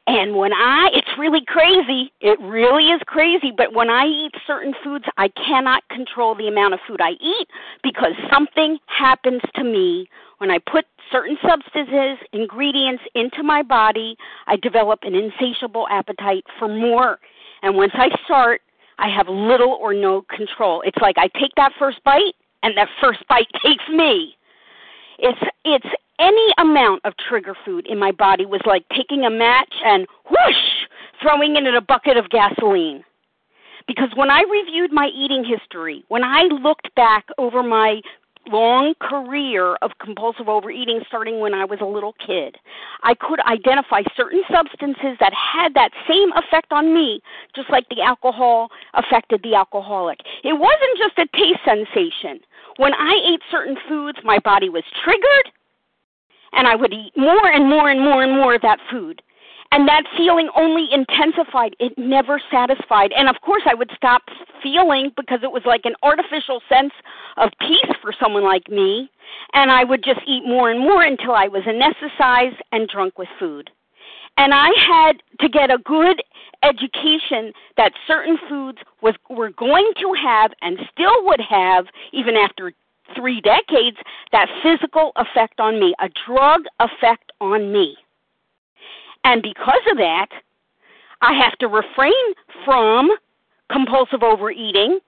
[0.07, 2.12] And when I, it's really crazy.
[2.20, 3.53] It really is crazy.
[3.57, 7.48] But when I eat certain foods, I cannot control the amount of food I eat
[7.82, 14.16] because something happens to me when I put certain substances, ingredients into my body.
[14.46, 17.18] I develop an insatiable appetite for more.
[17.62, 18.62] And once I start,
[18.98, 20.82] I have little or no control.
[20.82, 24.36] It's like I take that first bite, and that first bite takes me.
[25.20, 25.86] It's it's
[26.18, 30.86] any amount of trigger food in my body was like taking a match and whoosh,
[31.22, 33.04] throwing it in a bucket of gasoline.
[33.86, 38.00] Because when I reviewed my eating history, when I looked back over my
[38.49, 42.57] long career of compulsive overeating starting when I was a little kid,
[43.03, 47.20] I could identify certain substances that had that same effect on me,
[47.55, 50.20] just like the alcohol affected the alcoholic.
[50.43, 52.41] It wasn't just a taste sensation.
[52.76, 55.53] When I ate certain foods, my body was triggered
[56.53, 59.22] and I would eat more and more and more and more of that food.
[59.72, 61.76] And that feeling only intensified.
[61.78, 63.12] It never satisfied.
[63.16, 64.22] And of course, I would stop
[64.62, 66.92] feeling because it was like an artificial sense
[67.36, 69.08] of peace for someone like me.
[69.54, 73.28] And I would just eat more and more until I was anesthetized and drunk with
[73.38, 73.70] food.
[74.36, 76.22] And I had to get a good
[76.62, 82.72] education that certain foods was were going to have and still would have even after
[83.14, 83.96] three decades
[84.32, 87.96] that physical effect on me, a drug effect on me.
[89.24, 90.28] And because of that,
[91.20, 92.12] I have to refrain
[92.64, 93.10] from
[93.70, 94.98] compulsive overeating,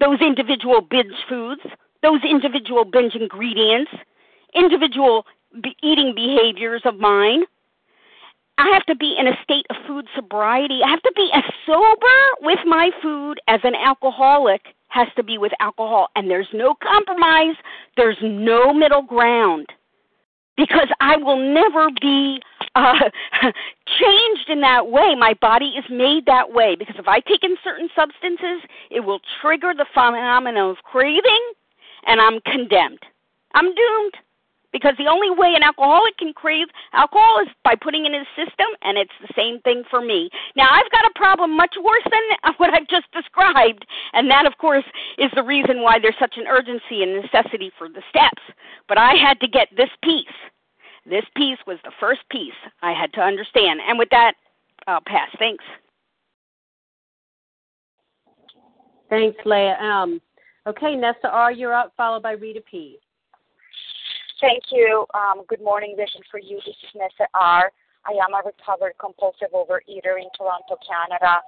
[0.00, 1.60] those individual binge foods,
[2.02, 3.90] those individual binge ingredients,
[4.54, 5.26] individual
[5.82, 7.44] eating behaviors of mine.
[8.58, 10.80] I have to be in a state of food sobriety.
[10.84, 15.36] I have to be as sober with my food as an alcoholic has to be
[15.36, 16.08] with alcohol.
[16.16, 17.56] And there's no compromise,
[17.96, 19.66] there's no middle ground.
[20.56, 22.40] Because I will never be
[22.76, 23.10] uh,
[23.98, 25.14] changed in that way.
[25.18, 26.76] My body is made that way.
[26.76, 31.44] Because if I take in certain substances, it will trigger the phenomenon of craving,
[32.06, 33.00] and I'm condemned.
[33.54, 34.14] I'm doomed
[34.72, 38.28] because the only way an alcoholic can crave alcohol is by putting it in his
[38.36, 42.02] system and it's the same thing for me now i've got a problem much worse
[42.10, 44.84] than what i've just described and that of course
[45.16, 48.42] is the reason why there's such an urgency and necessity for the steps
[48.88, 50.36] but i had to get this piece
[51.08, 52.52] this piece was the first piece
[52.82, 54.34] i had to understand and with that
[54.86, 55.64] i'll pass thanks
[59.08, 60.20] thanks leah um,
[60.66, 62.98] okay nessa r you're up followed by rita p
[64.40, 65.06] Thank you.
[65.14, 66.60] Um, good morning, Vision for You.
[66.66, 67.72] This is Nessa R.
[68.04, 71.40] I am a recovered compulsive overeater in Toronto, Canada.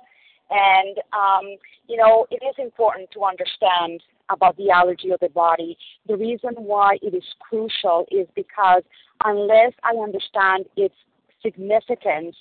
[0.48, 4.00] And, um, you know, it is important to understand
[4.30, 5.76] about the allergy of the body.
[6.06, 8.82] The reason why it is crucial is because
[9.24, 10.94] unless I understand its
[11.42, 12.36] significance,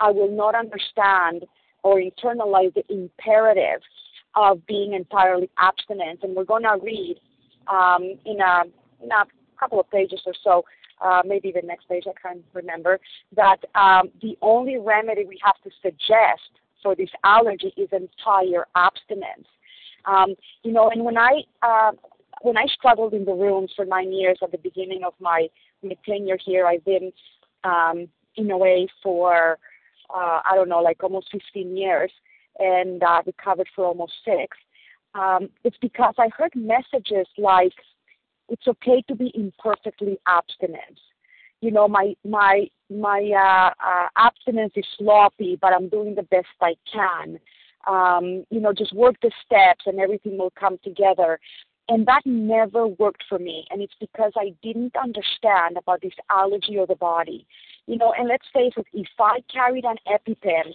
[0.00, 1.44] I will not understand
[1.82, 3.80] or internalize the imperative
[4.34, 6.20] of being entirely abstinent.
[6.22, 7.16] And we're going to read
[7.68, 8.62] um, in a,
[9.02, 9.24] in a
[9.58, 10.64] couple of pages or so,
[11.00, 13.00] uh, maybe the next page, I can't remember,
[13.36, 16.50] that um, the only remedy we have to suggest
[16.82, 19.46] for this allergy is entire abstinence.
[20.06, 21.92] Um, you know, and when I uh,
[22.42, 25.48] when I struggled in the rooms for nine years at the beginning of my,
[25.82, 27.12] my tenure here, I've been
[27.64, 29.58] um, in OA for
[30.14, 32.12] uh, I don't know, like almost 15 years,
[32.58, 34.56] and uh, recovered for almost six.
[35.14, 37.72] Um, it's because I heard messages like
[38.48, 40.98] it's okay to be imperfectly abstinent.
[41.60, 46.46] You know, my my my uh, uh, abstinence is sloppy, but I'm doing the best
[46.60, 47.38] I can.
[47.86, 51.38] Um, you know, just work the steps and everything will come together.
[51.88, 53.66] And that never worked for me.
[53.70, 57.46] And it's because I didn't understand about this allergy of the body.
[57.86, 60.72] You know, and let's face it, if I carried an EpiPen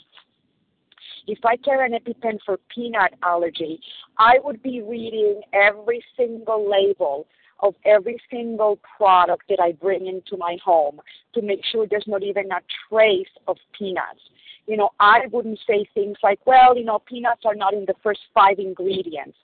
[1.27, 3.81] if I carry an EpiPen for peanut allergy,
[4.17, 7.27] I would be reading every single label
[7.59, 11.01] of every single product that I bring into my home
[11.33, 14.21] to make sure there's not even a trace of peanuts.
[14.67, 17.95] You know, I wouldn't say things like, well, you know, peanuts are not in the
[18.03, 19.37] first five ingredients,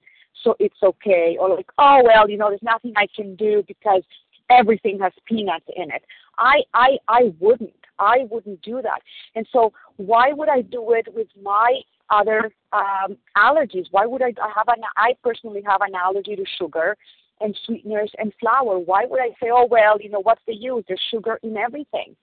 [0.43, 1.37] so it's okay.
[1.39, 4.03] Or like, oh, well, you know, there's nothing I can do because
[4.49, 6.03] everything has peanuts in it.
[6.37, 7.73] I, I, I wouldn't.
[7.99, 9.01] I wouldn't do that.
[9.35, 13.85] And so, why would I do it with my other um, allergies?
[13.91, 14.83] Why would I, I have an?
[14.97, 16.97] I personally have an allergy to sugar
[17.39, 18.79] and sweeteners and flour.
[18.79, 20.83] Why would I say, oh, well, you know, what's the use?
[20.87, 22.15] There's sugar in everything.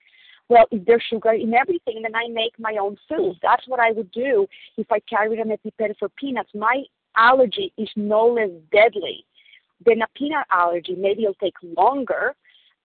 [0.50, 3.36] Well, if there's sugar in everything, then I make my own food.
[3.40, 6.50] That's what I would do if I carried an EpiPen for peanuts.
[6.54, 6.82] My
[7.16, 9.24] allergy is no less deadly
[9.86, 10.96] than a peanut allergy.
[10.98, 12.34] Maybe it'll take longer,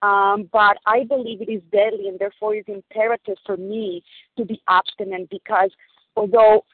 [0.00, 4.04] um, but I believe it is deadly, and therefore it's imperative for me
[4.38, 5.70] to be abstinent because
[6.14, 6.64] although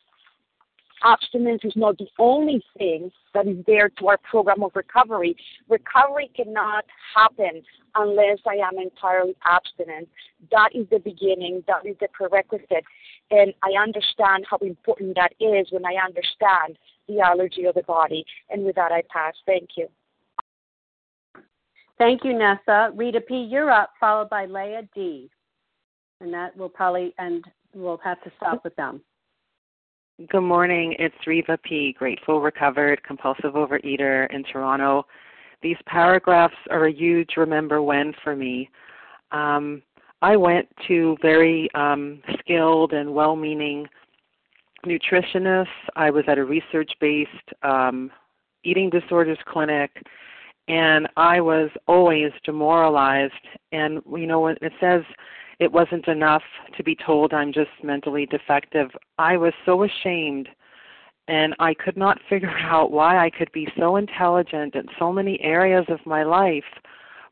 [1.02, 5.36] abstinence is not the only thing that is there to our program of recovery.
[5.68, 6.84] Recovery cannot
[7.14, 7.62] happen
[7.94, 10.08] unless I am entirely abstinent.
[10.50, 12.84] That is the beginning, that is the prerequisite.
[13.30, 16.78] And I understand how important that is when I understand
[17.08, 18.24] the allergy of the body.
[18.50, 19.34] And with that, I pass.
[19.46, 19.88] Thank you.
[21.98, 22.90] Thank you, Nessa.
[22.94, 25.30] Rita P., you're up, followed by Leah D.
[26.20, 27.44] And that will probably, end.
[27.74, 29.02] we'll have to stop with them.
[30.30, 30.94] Good morning.
[30.98, 35.06] It's Reva P., grateful, recovered, compulsive overeater in Toronto.
[35.62, 38.68] These paragraphs are a huge remember when for me.
[39.32, 39.82] Um,
[40.20, 43.88] I went to very um, skilled and well meaning
[44.84, 45.66] nutritionists.
[45.96, 47.30] I was at a research based
[47.62, 48.10] um,
[48.64, 49.90] eating disorders clinic,
[50.68, 53.32] and I was always demoralized.
[53.72, 55.02] And, you know, when it says
[55.58, 56.42] it wasn't enough
[56.76, 58.90] to be told I'm just mentally defective.
[59.18, 60.48] I was so ashamed
[61.28, 65.40] and I could not figure out why I could be so intelligent in so many
[65.40, 66.64] areas of my life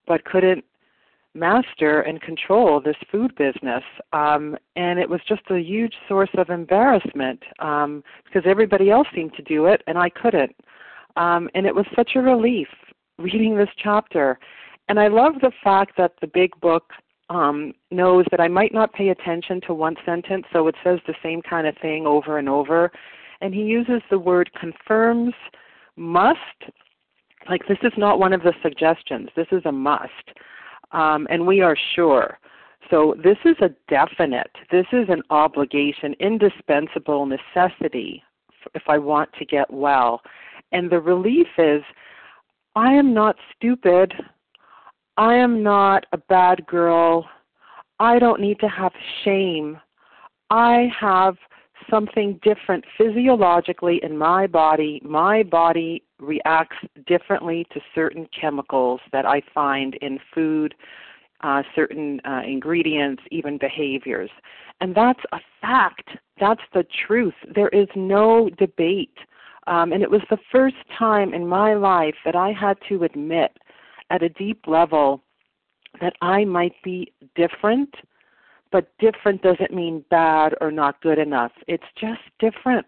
[0.06, 0.64] but couldn't
[1.34, 3.84] master and control this food business.
[4.12, 9.34] Um and it was just a huge source of embarrassment um because everybody else seemed
[9.34, 10.54] to do it and I couldn't.
[11.16, 12.68] Um and it was such a relief
[13.18, 14.38] reading this chapter.
[14.88, 16.90] And I love the fact that the big book
[17.30, 21.14] um knows that I might not pay attention to one sentence so it says the
[21.22, 22.92] same kind of thing over and over
[23.40, 25.32] and he uses the word confirms
[25.96, 26.38] must
[27.48, 30.30] like this is not one of the suggestions this is a must
[30.92, 32.38] um, and we are sure.
[32.90, 38.22] So this is a definite, this is an obligation, indispensable necessity
[38.74, 40.20] if I want to get well.
[40.72, 41.82] And the relief is
[42.74, 44.12] I am not stupid.
[45.20, 47.28] I am not a bad girl.
[47.98, 48.92] I don't need to have
[49.22, 49.78] shame.
[50.48, 51.36] I have
[51.90, 54.98] something different physiologically in my body.
[55.04, 60.74] My body reacts differently to certain chemicals that I find in food,
[61.42, 64.30] uh, certain uh, ingredients, even behaviors.
[64.80, 66.08] And that's a fact.
[66.40, 67.34] That's the truth.
[67.54, 69.18] There is no debate.
[69.66, 73.50] Um, and it was the first time in my life that I had to admit
[74.10, 75.22] at a deep level
[76.00, 77.94] that I might be different
[78.72, 81.52] but different doesn't mean bad or not good enough.
[81.66, 82.86] It's just different.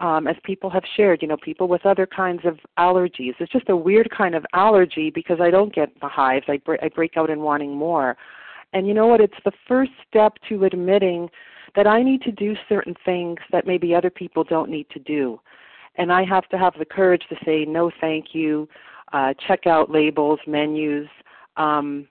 [0.00, 3.34] Um, as people have shared, you know, people with other kinds of allergies.
[3.40, 6.44] It's just a weird kind of allergy because I don't get the hives.
[6.48, 8.16] I, bre- I break out in wanting more.
[8.72, 9.20] And you know what?
[9.20, 11.28] It's the first step to admitting
[11.74, 15.40] that I need to do certain things that maybe other people don't need to do.
[15.96, 18.68] And I have to have the courage to say no, thank you,
[19.12, 21.08] uh, check out labels, menus.
[21.56, 22.08] Um,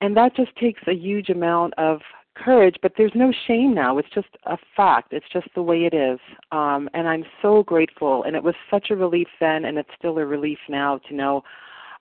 [0.00, 2.00] and that just takes a huge amount of
[2.36, 3.98] courage, but there's no shame now.
[3.98, 5.12] It's just a fact.
[5.12, 6.18] It's just the way it is.
[6.52, 8.22] Um, and I'm so grateful.
[8.24, 11.42] And it was such a relief then, and it's still a relief now to know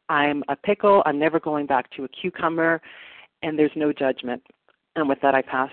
[0.09, 1.03] I'm a pickle.
[1.05, 2.81] I'm never going back to a cucumber,
[3.43, 4.41] and there's no judgment.
[4.95, 5.71] And with that, I pass.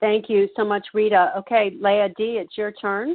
[0.00, 1.32] Thank you so much, Rita.
[1.38, 3.14] Okay, Leah D., it's your turn.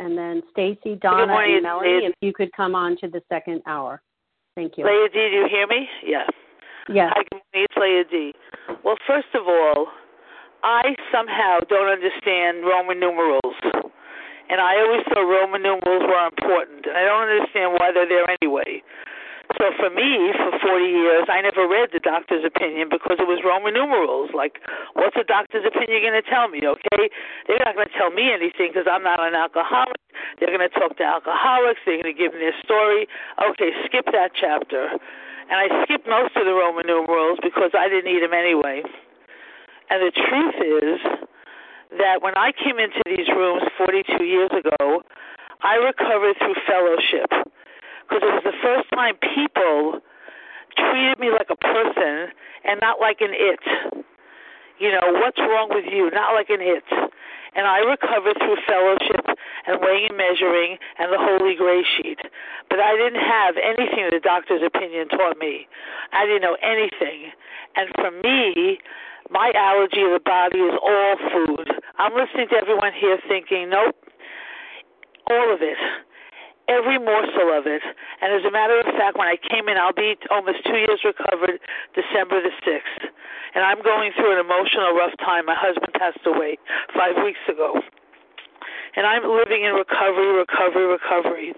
[0.00, 4.00] And then Stacy, Donna, and Melanie, if you could come on to the second hour.
[4.54, 4.84] Thank you.
[4.86, 5.86] Leah D, do you hear me?
[6.02, 6.26] Yes.
[6.88, 7.12] Yes.
[7.14, 8.32] Hi, it's Leah D.
[8.82, 9.88] Well, first of all,
[10.64, 13.60] I somehow don't understand Roman numerals.
[14.48, 16.86] And I always thought Roman numerals were important.
[16.88, 18.82] And I don't understand why they're there anyway.
[19.58, 23.42] So for me, for 40 years, I never read the doctor's opinion because it was
[23.42, 24.30] Roman numerals.
[24.30, 24.62] Like,
[24.94, 26.62] what's the doctor's opinion going to tell me?
[26.62, 27.10] Okay,
[27.50, 29.98] they're not going to tell me anything because I'm not an alcoholic.
[30.38, 31.82] They're going to talk to alcoholics.
[31.82, 33.10] They're going to give me their story.
[33.42, 34.86] Okay, skip that chapter.
[35.50, 38.86] And I skipped most of the Roman numerals because I didn't need them anyway.
[39.90, 40.98] And the truth is
[41.98, 45.02] that when I came into these rooms 42 years ago,
[45.66, 47.34] I recovered through fellowship
[48.10, 50.02] because it was the first time people
[50.74, 52.34] treated me like a person
[52.66, 53.62] and not like an it.
[54.82, 56.10] You know, what's wrong with you?
[56.10, 56.82] Not like an it.
[57.54, 59.26] And I recovered through fellowship
[59.66, 62.18] and weighing and measuring and the Holy Grace sheet.
[62.68, 65.68] But I didn't have anything the doctor's opinion taught me.
[66.12, 67.30] I didn't know anything.
[67.76, 68.78] And for me,
[69.30, 71.70] my allergy of the body is all food.
[71.98, 73.94] I'm listening to everyone here thinking, nope,
[75.30, 75.78] all of it
[76.70, 77.82] every morsel of it.
[78.22, 81.02] And as a matter of fact, when I came in, I'll be almost two years
[81.02, 81.58] recovered
[81.98, 83.02] December the 6th.
[83.54, 85.46] And I'm going through an emotional rough time.
[85.50, 86.56] My husband passed away
[86.94, 87.82] five weeks ago.
[88.96, 91.54] And I'm living in recovery, recovery, recovery.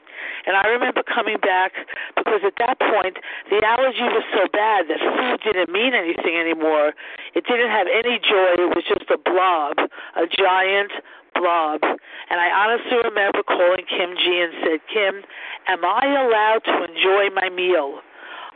[0.46, 1.72] And I remember coming back
[2.16, 3.18] because at that point,
[3.50, 6.92] the allergy was so bad that food didn't mean anything anymore.
[7.34, 8.58] It didn't have any joy.
[8.58, 9.78] It was just a blob,
[10.16, 10.92] a giant
[11.34, 11.80] blob.
[11.82, 15.22] And I honestly remember calling Kim G and said, Kim,
[15.68, 18.00] am I allowed to enjoy my meal?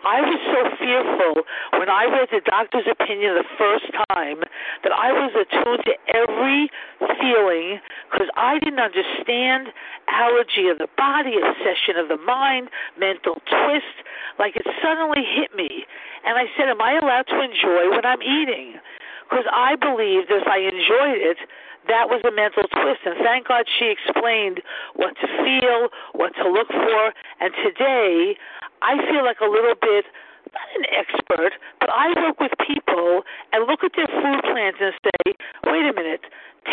[0.04, 1.42] I was so fearful
[1.80, 4.44] when I read the doctor's opinion the first time
[4.84, 6.70] that I was attuned to every
[7.20, 7.80] feeling
[8.10, 9.72] because I didn't understand
[10.08, 12.68] allergy of the body, obsession of the mind,
[12.98, 13.96] mental twist.
[14.38, 15.86] Like it suddenly hit me.
[16.24, 18.78] And I said, Am I allowed to enjoy what I'm eating?
[19.28, 21.38] Because I believed as I enjoyed it,
[21.88, 23.02] that was a mental twist.
[23.06, 24.62] And thank God she explained
[24.94, 27.12] what to feel, what to look for.
[27.40, 28.38] And today,
[28.82, 30.04] I feel like a little bit
[30.56, 33.22] not an expert, but I work with people
[33.52, 35.34] and look at their food plans and say,
[35.66, 36.22] wait a minute,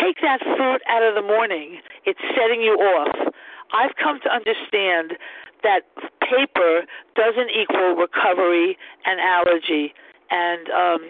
[0.00, 1.80] take that fruit out of the morning.
[2.04, 3.34] It's setting you off.
[3.72, 5.18] I've come to understand
[5.62, 5.88] that
[6.20, 6.84] paper
[7.16, 9.94] doesn't equal recovery and allergy.
[10.30, 11.00] And um,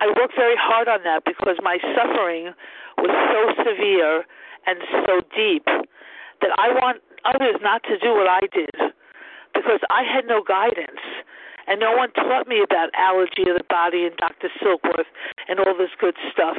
[0.00, 2.52] I worked very hard on that because my suffering
[2.98, 4.24] was so severe
[4.66, 8.92] and so deep that I want others not to do what I did
[9.54, 11.02] because I had no guidance
[11.66, 14.50] and no one taught me about allergy of the body and Dr.
[14.58, 15.06] Silkworth
[15.48, 16.56] and all this good stuff.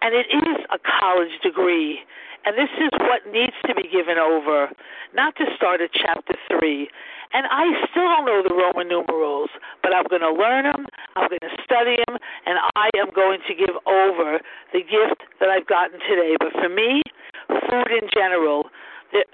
[0.00, 2.00] And it is a college degree.
[2.44, 4.70] And this is what needs to be given over,
[5.14, 6.88] not to start at chapter three.
[7.32, 9.48] And I still don't know the Roman numerals,
[9.82, 10.84] but I'm going to learn them,
[11.14, 14.40] I'm going to study them, and I am going to give over
[14.72, 16.36] the gift that I've gotten today.
[16.40, 17.00] But for me,
[17.48, 18.68] food in general,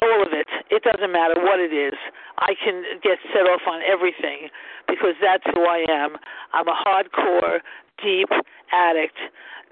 [0.02, 1.94] all of it, it doesn't matter what it is.
[2.38, 4.48] I can get set off on everything
[4.86, 6.16] because that's who I am.
[6.52, 7.60] I'm a hardcore,
[8.02, 8.28] deep
[8.72, 9.16] addict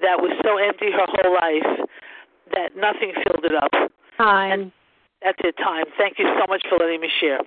[0.02, 1.88] that was so empty her whole life
[2.52, 3.90] that nothing filled it up.
[4.16, 4.72] Time.
[5.22, 5.84] that's it, time.
[5.98, 7.40] Thank you so much for letting me share.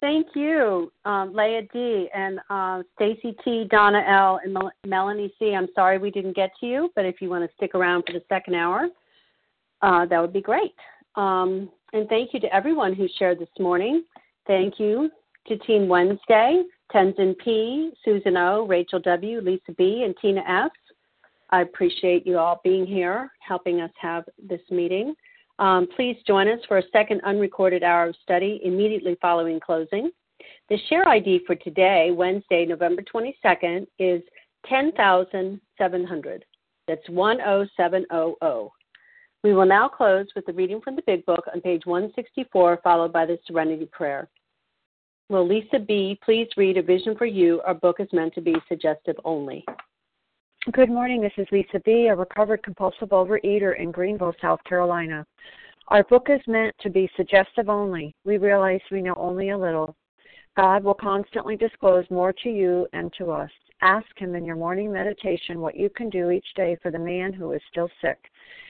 [0.00, 2.08] Thank you, um, Leah D.
[2.14, 5.54] and uh, Stacy T, Donna L, and Mel- Melanie C.
[5.54, 8.12] I'm sorry we didn't get to you, but if you want to stick around for
[8.12, 8.88] the second hour,
[9.82, 10.74] uh, that would be great.
[11.16, 14.04] Um, and thank you to everyone who shared this morning.
[14.46, 15.10] Thank you
[15.46, 20.70] to Team Wednesday, Tenzin P, Susan O, Rachel W, Lisa B, and Tina S.
[21.50, 25.14] I appreciate you all being here, helping us have this meeting.
[25.58, 30.10] Um, please join us for a second unrecorded hour of study immediately following closing.
[30.68, 34.22] The share ID for today, Wednesday, November 22nd, is
[34.66, 36.44] 10,700.
[36.86, 38.70] That's 10700.
[39.44, 43.12] We will now close with the reading from the Big Book on page 164, followed
[43.12, 44.28] by the Serenity Prayer.
[45.28, 46.18] Will Lisa B.
[46.24, 47.60] please read A Vision for You?
[47.64, 49.64] Our book is meant to be suggestive only.
[50.72, 51.20] Good morning.
[51.20, 55.24] This is Lisa B., a recovered compulsive overeater in Greenville, South Carolina.
[55.86, 58.16] Our book is meant to be suggestive only.
[58.24, 59.94] We realize we know only a little.
[60.56, 63.50] God will constantly disclose more to you and to us.
[63.82, 67.32] Ask Him in your morning meditation what you can do each day for the man
[67.32, 68.18] who is still sick.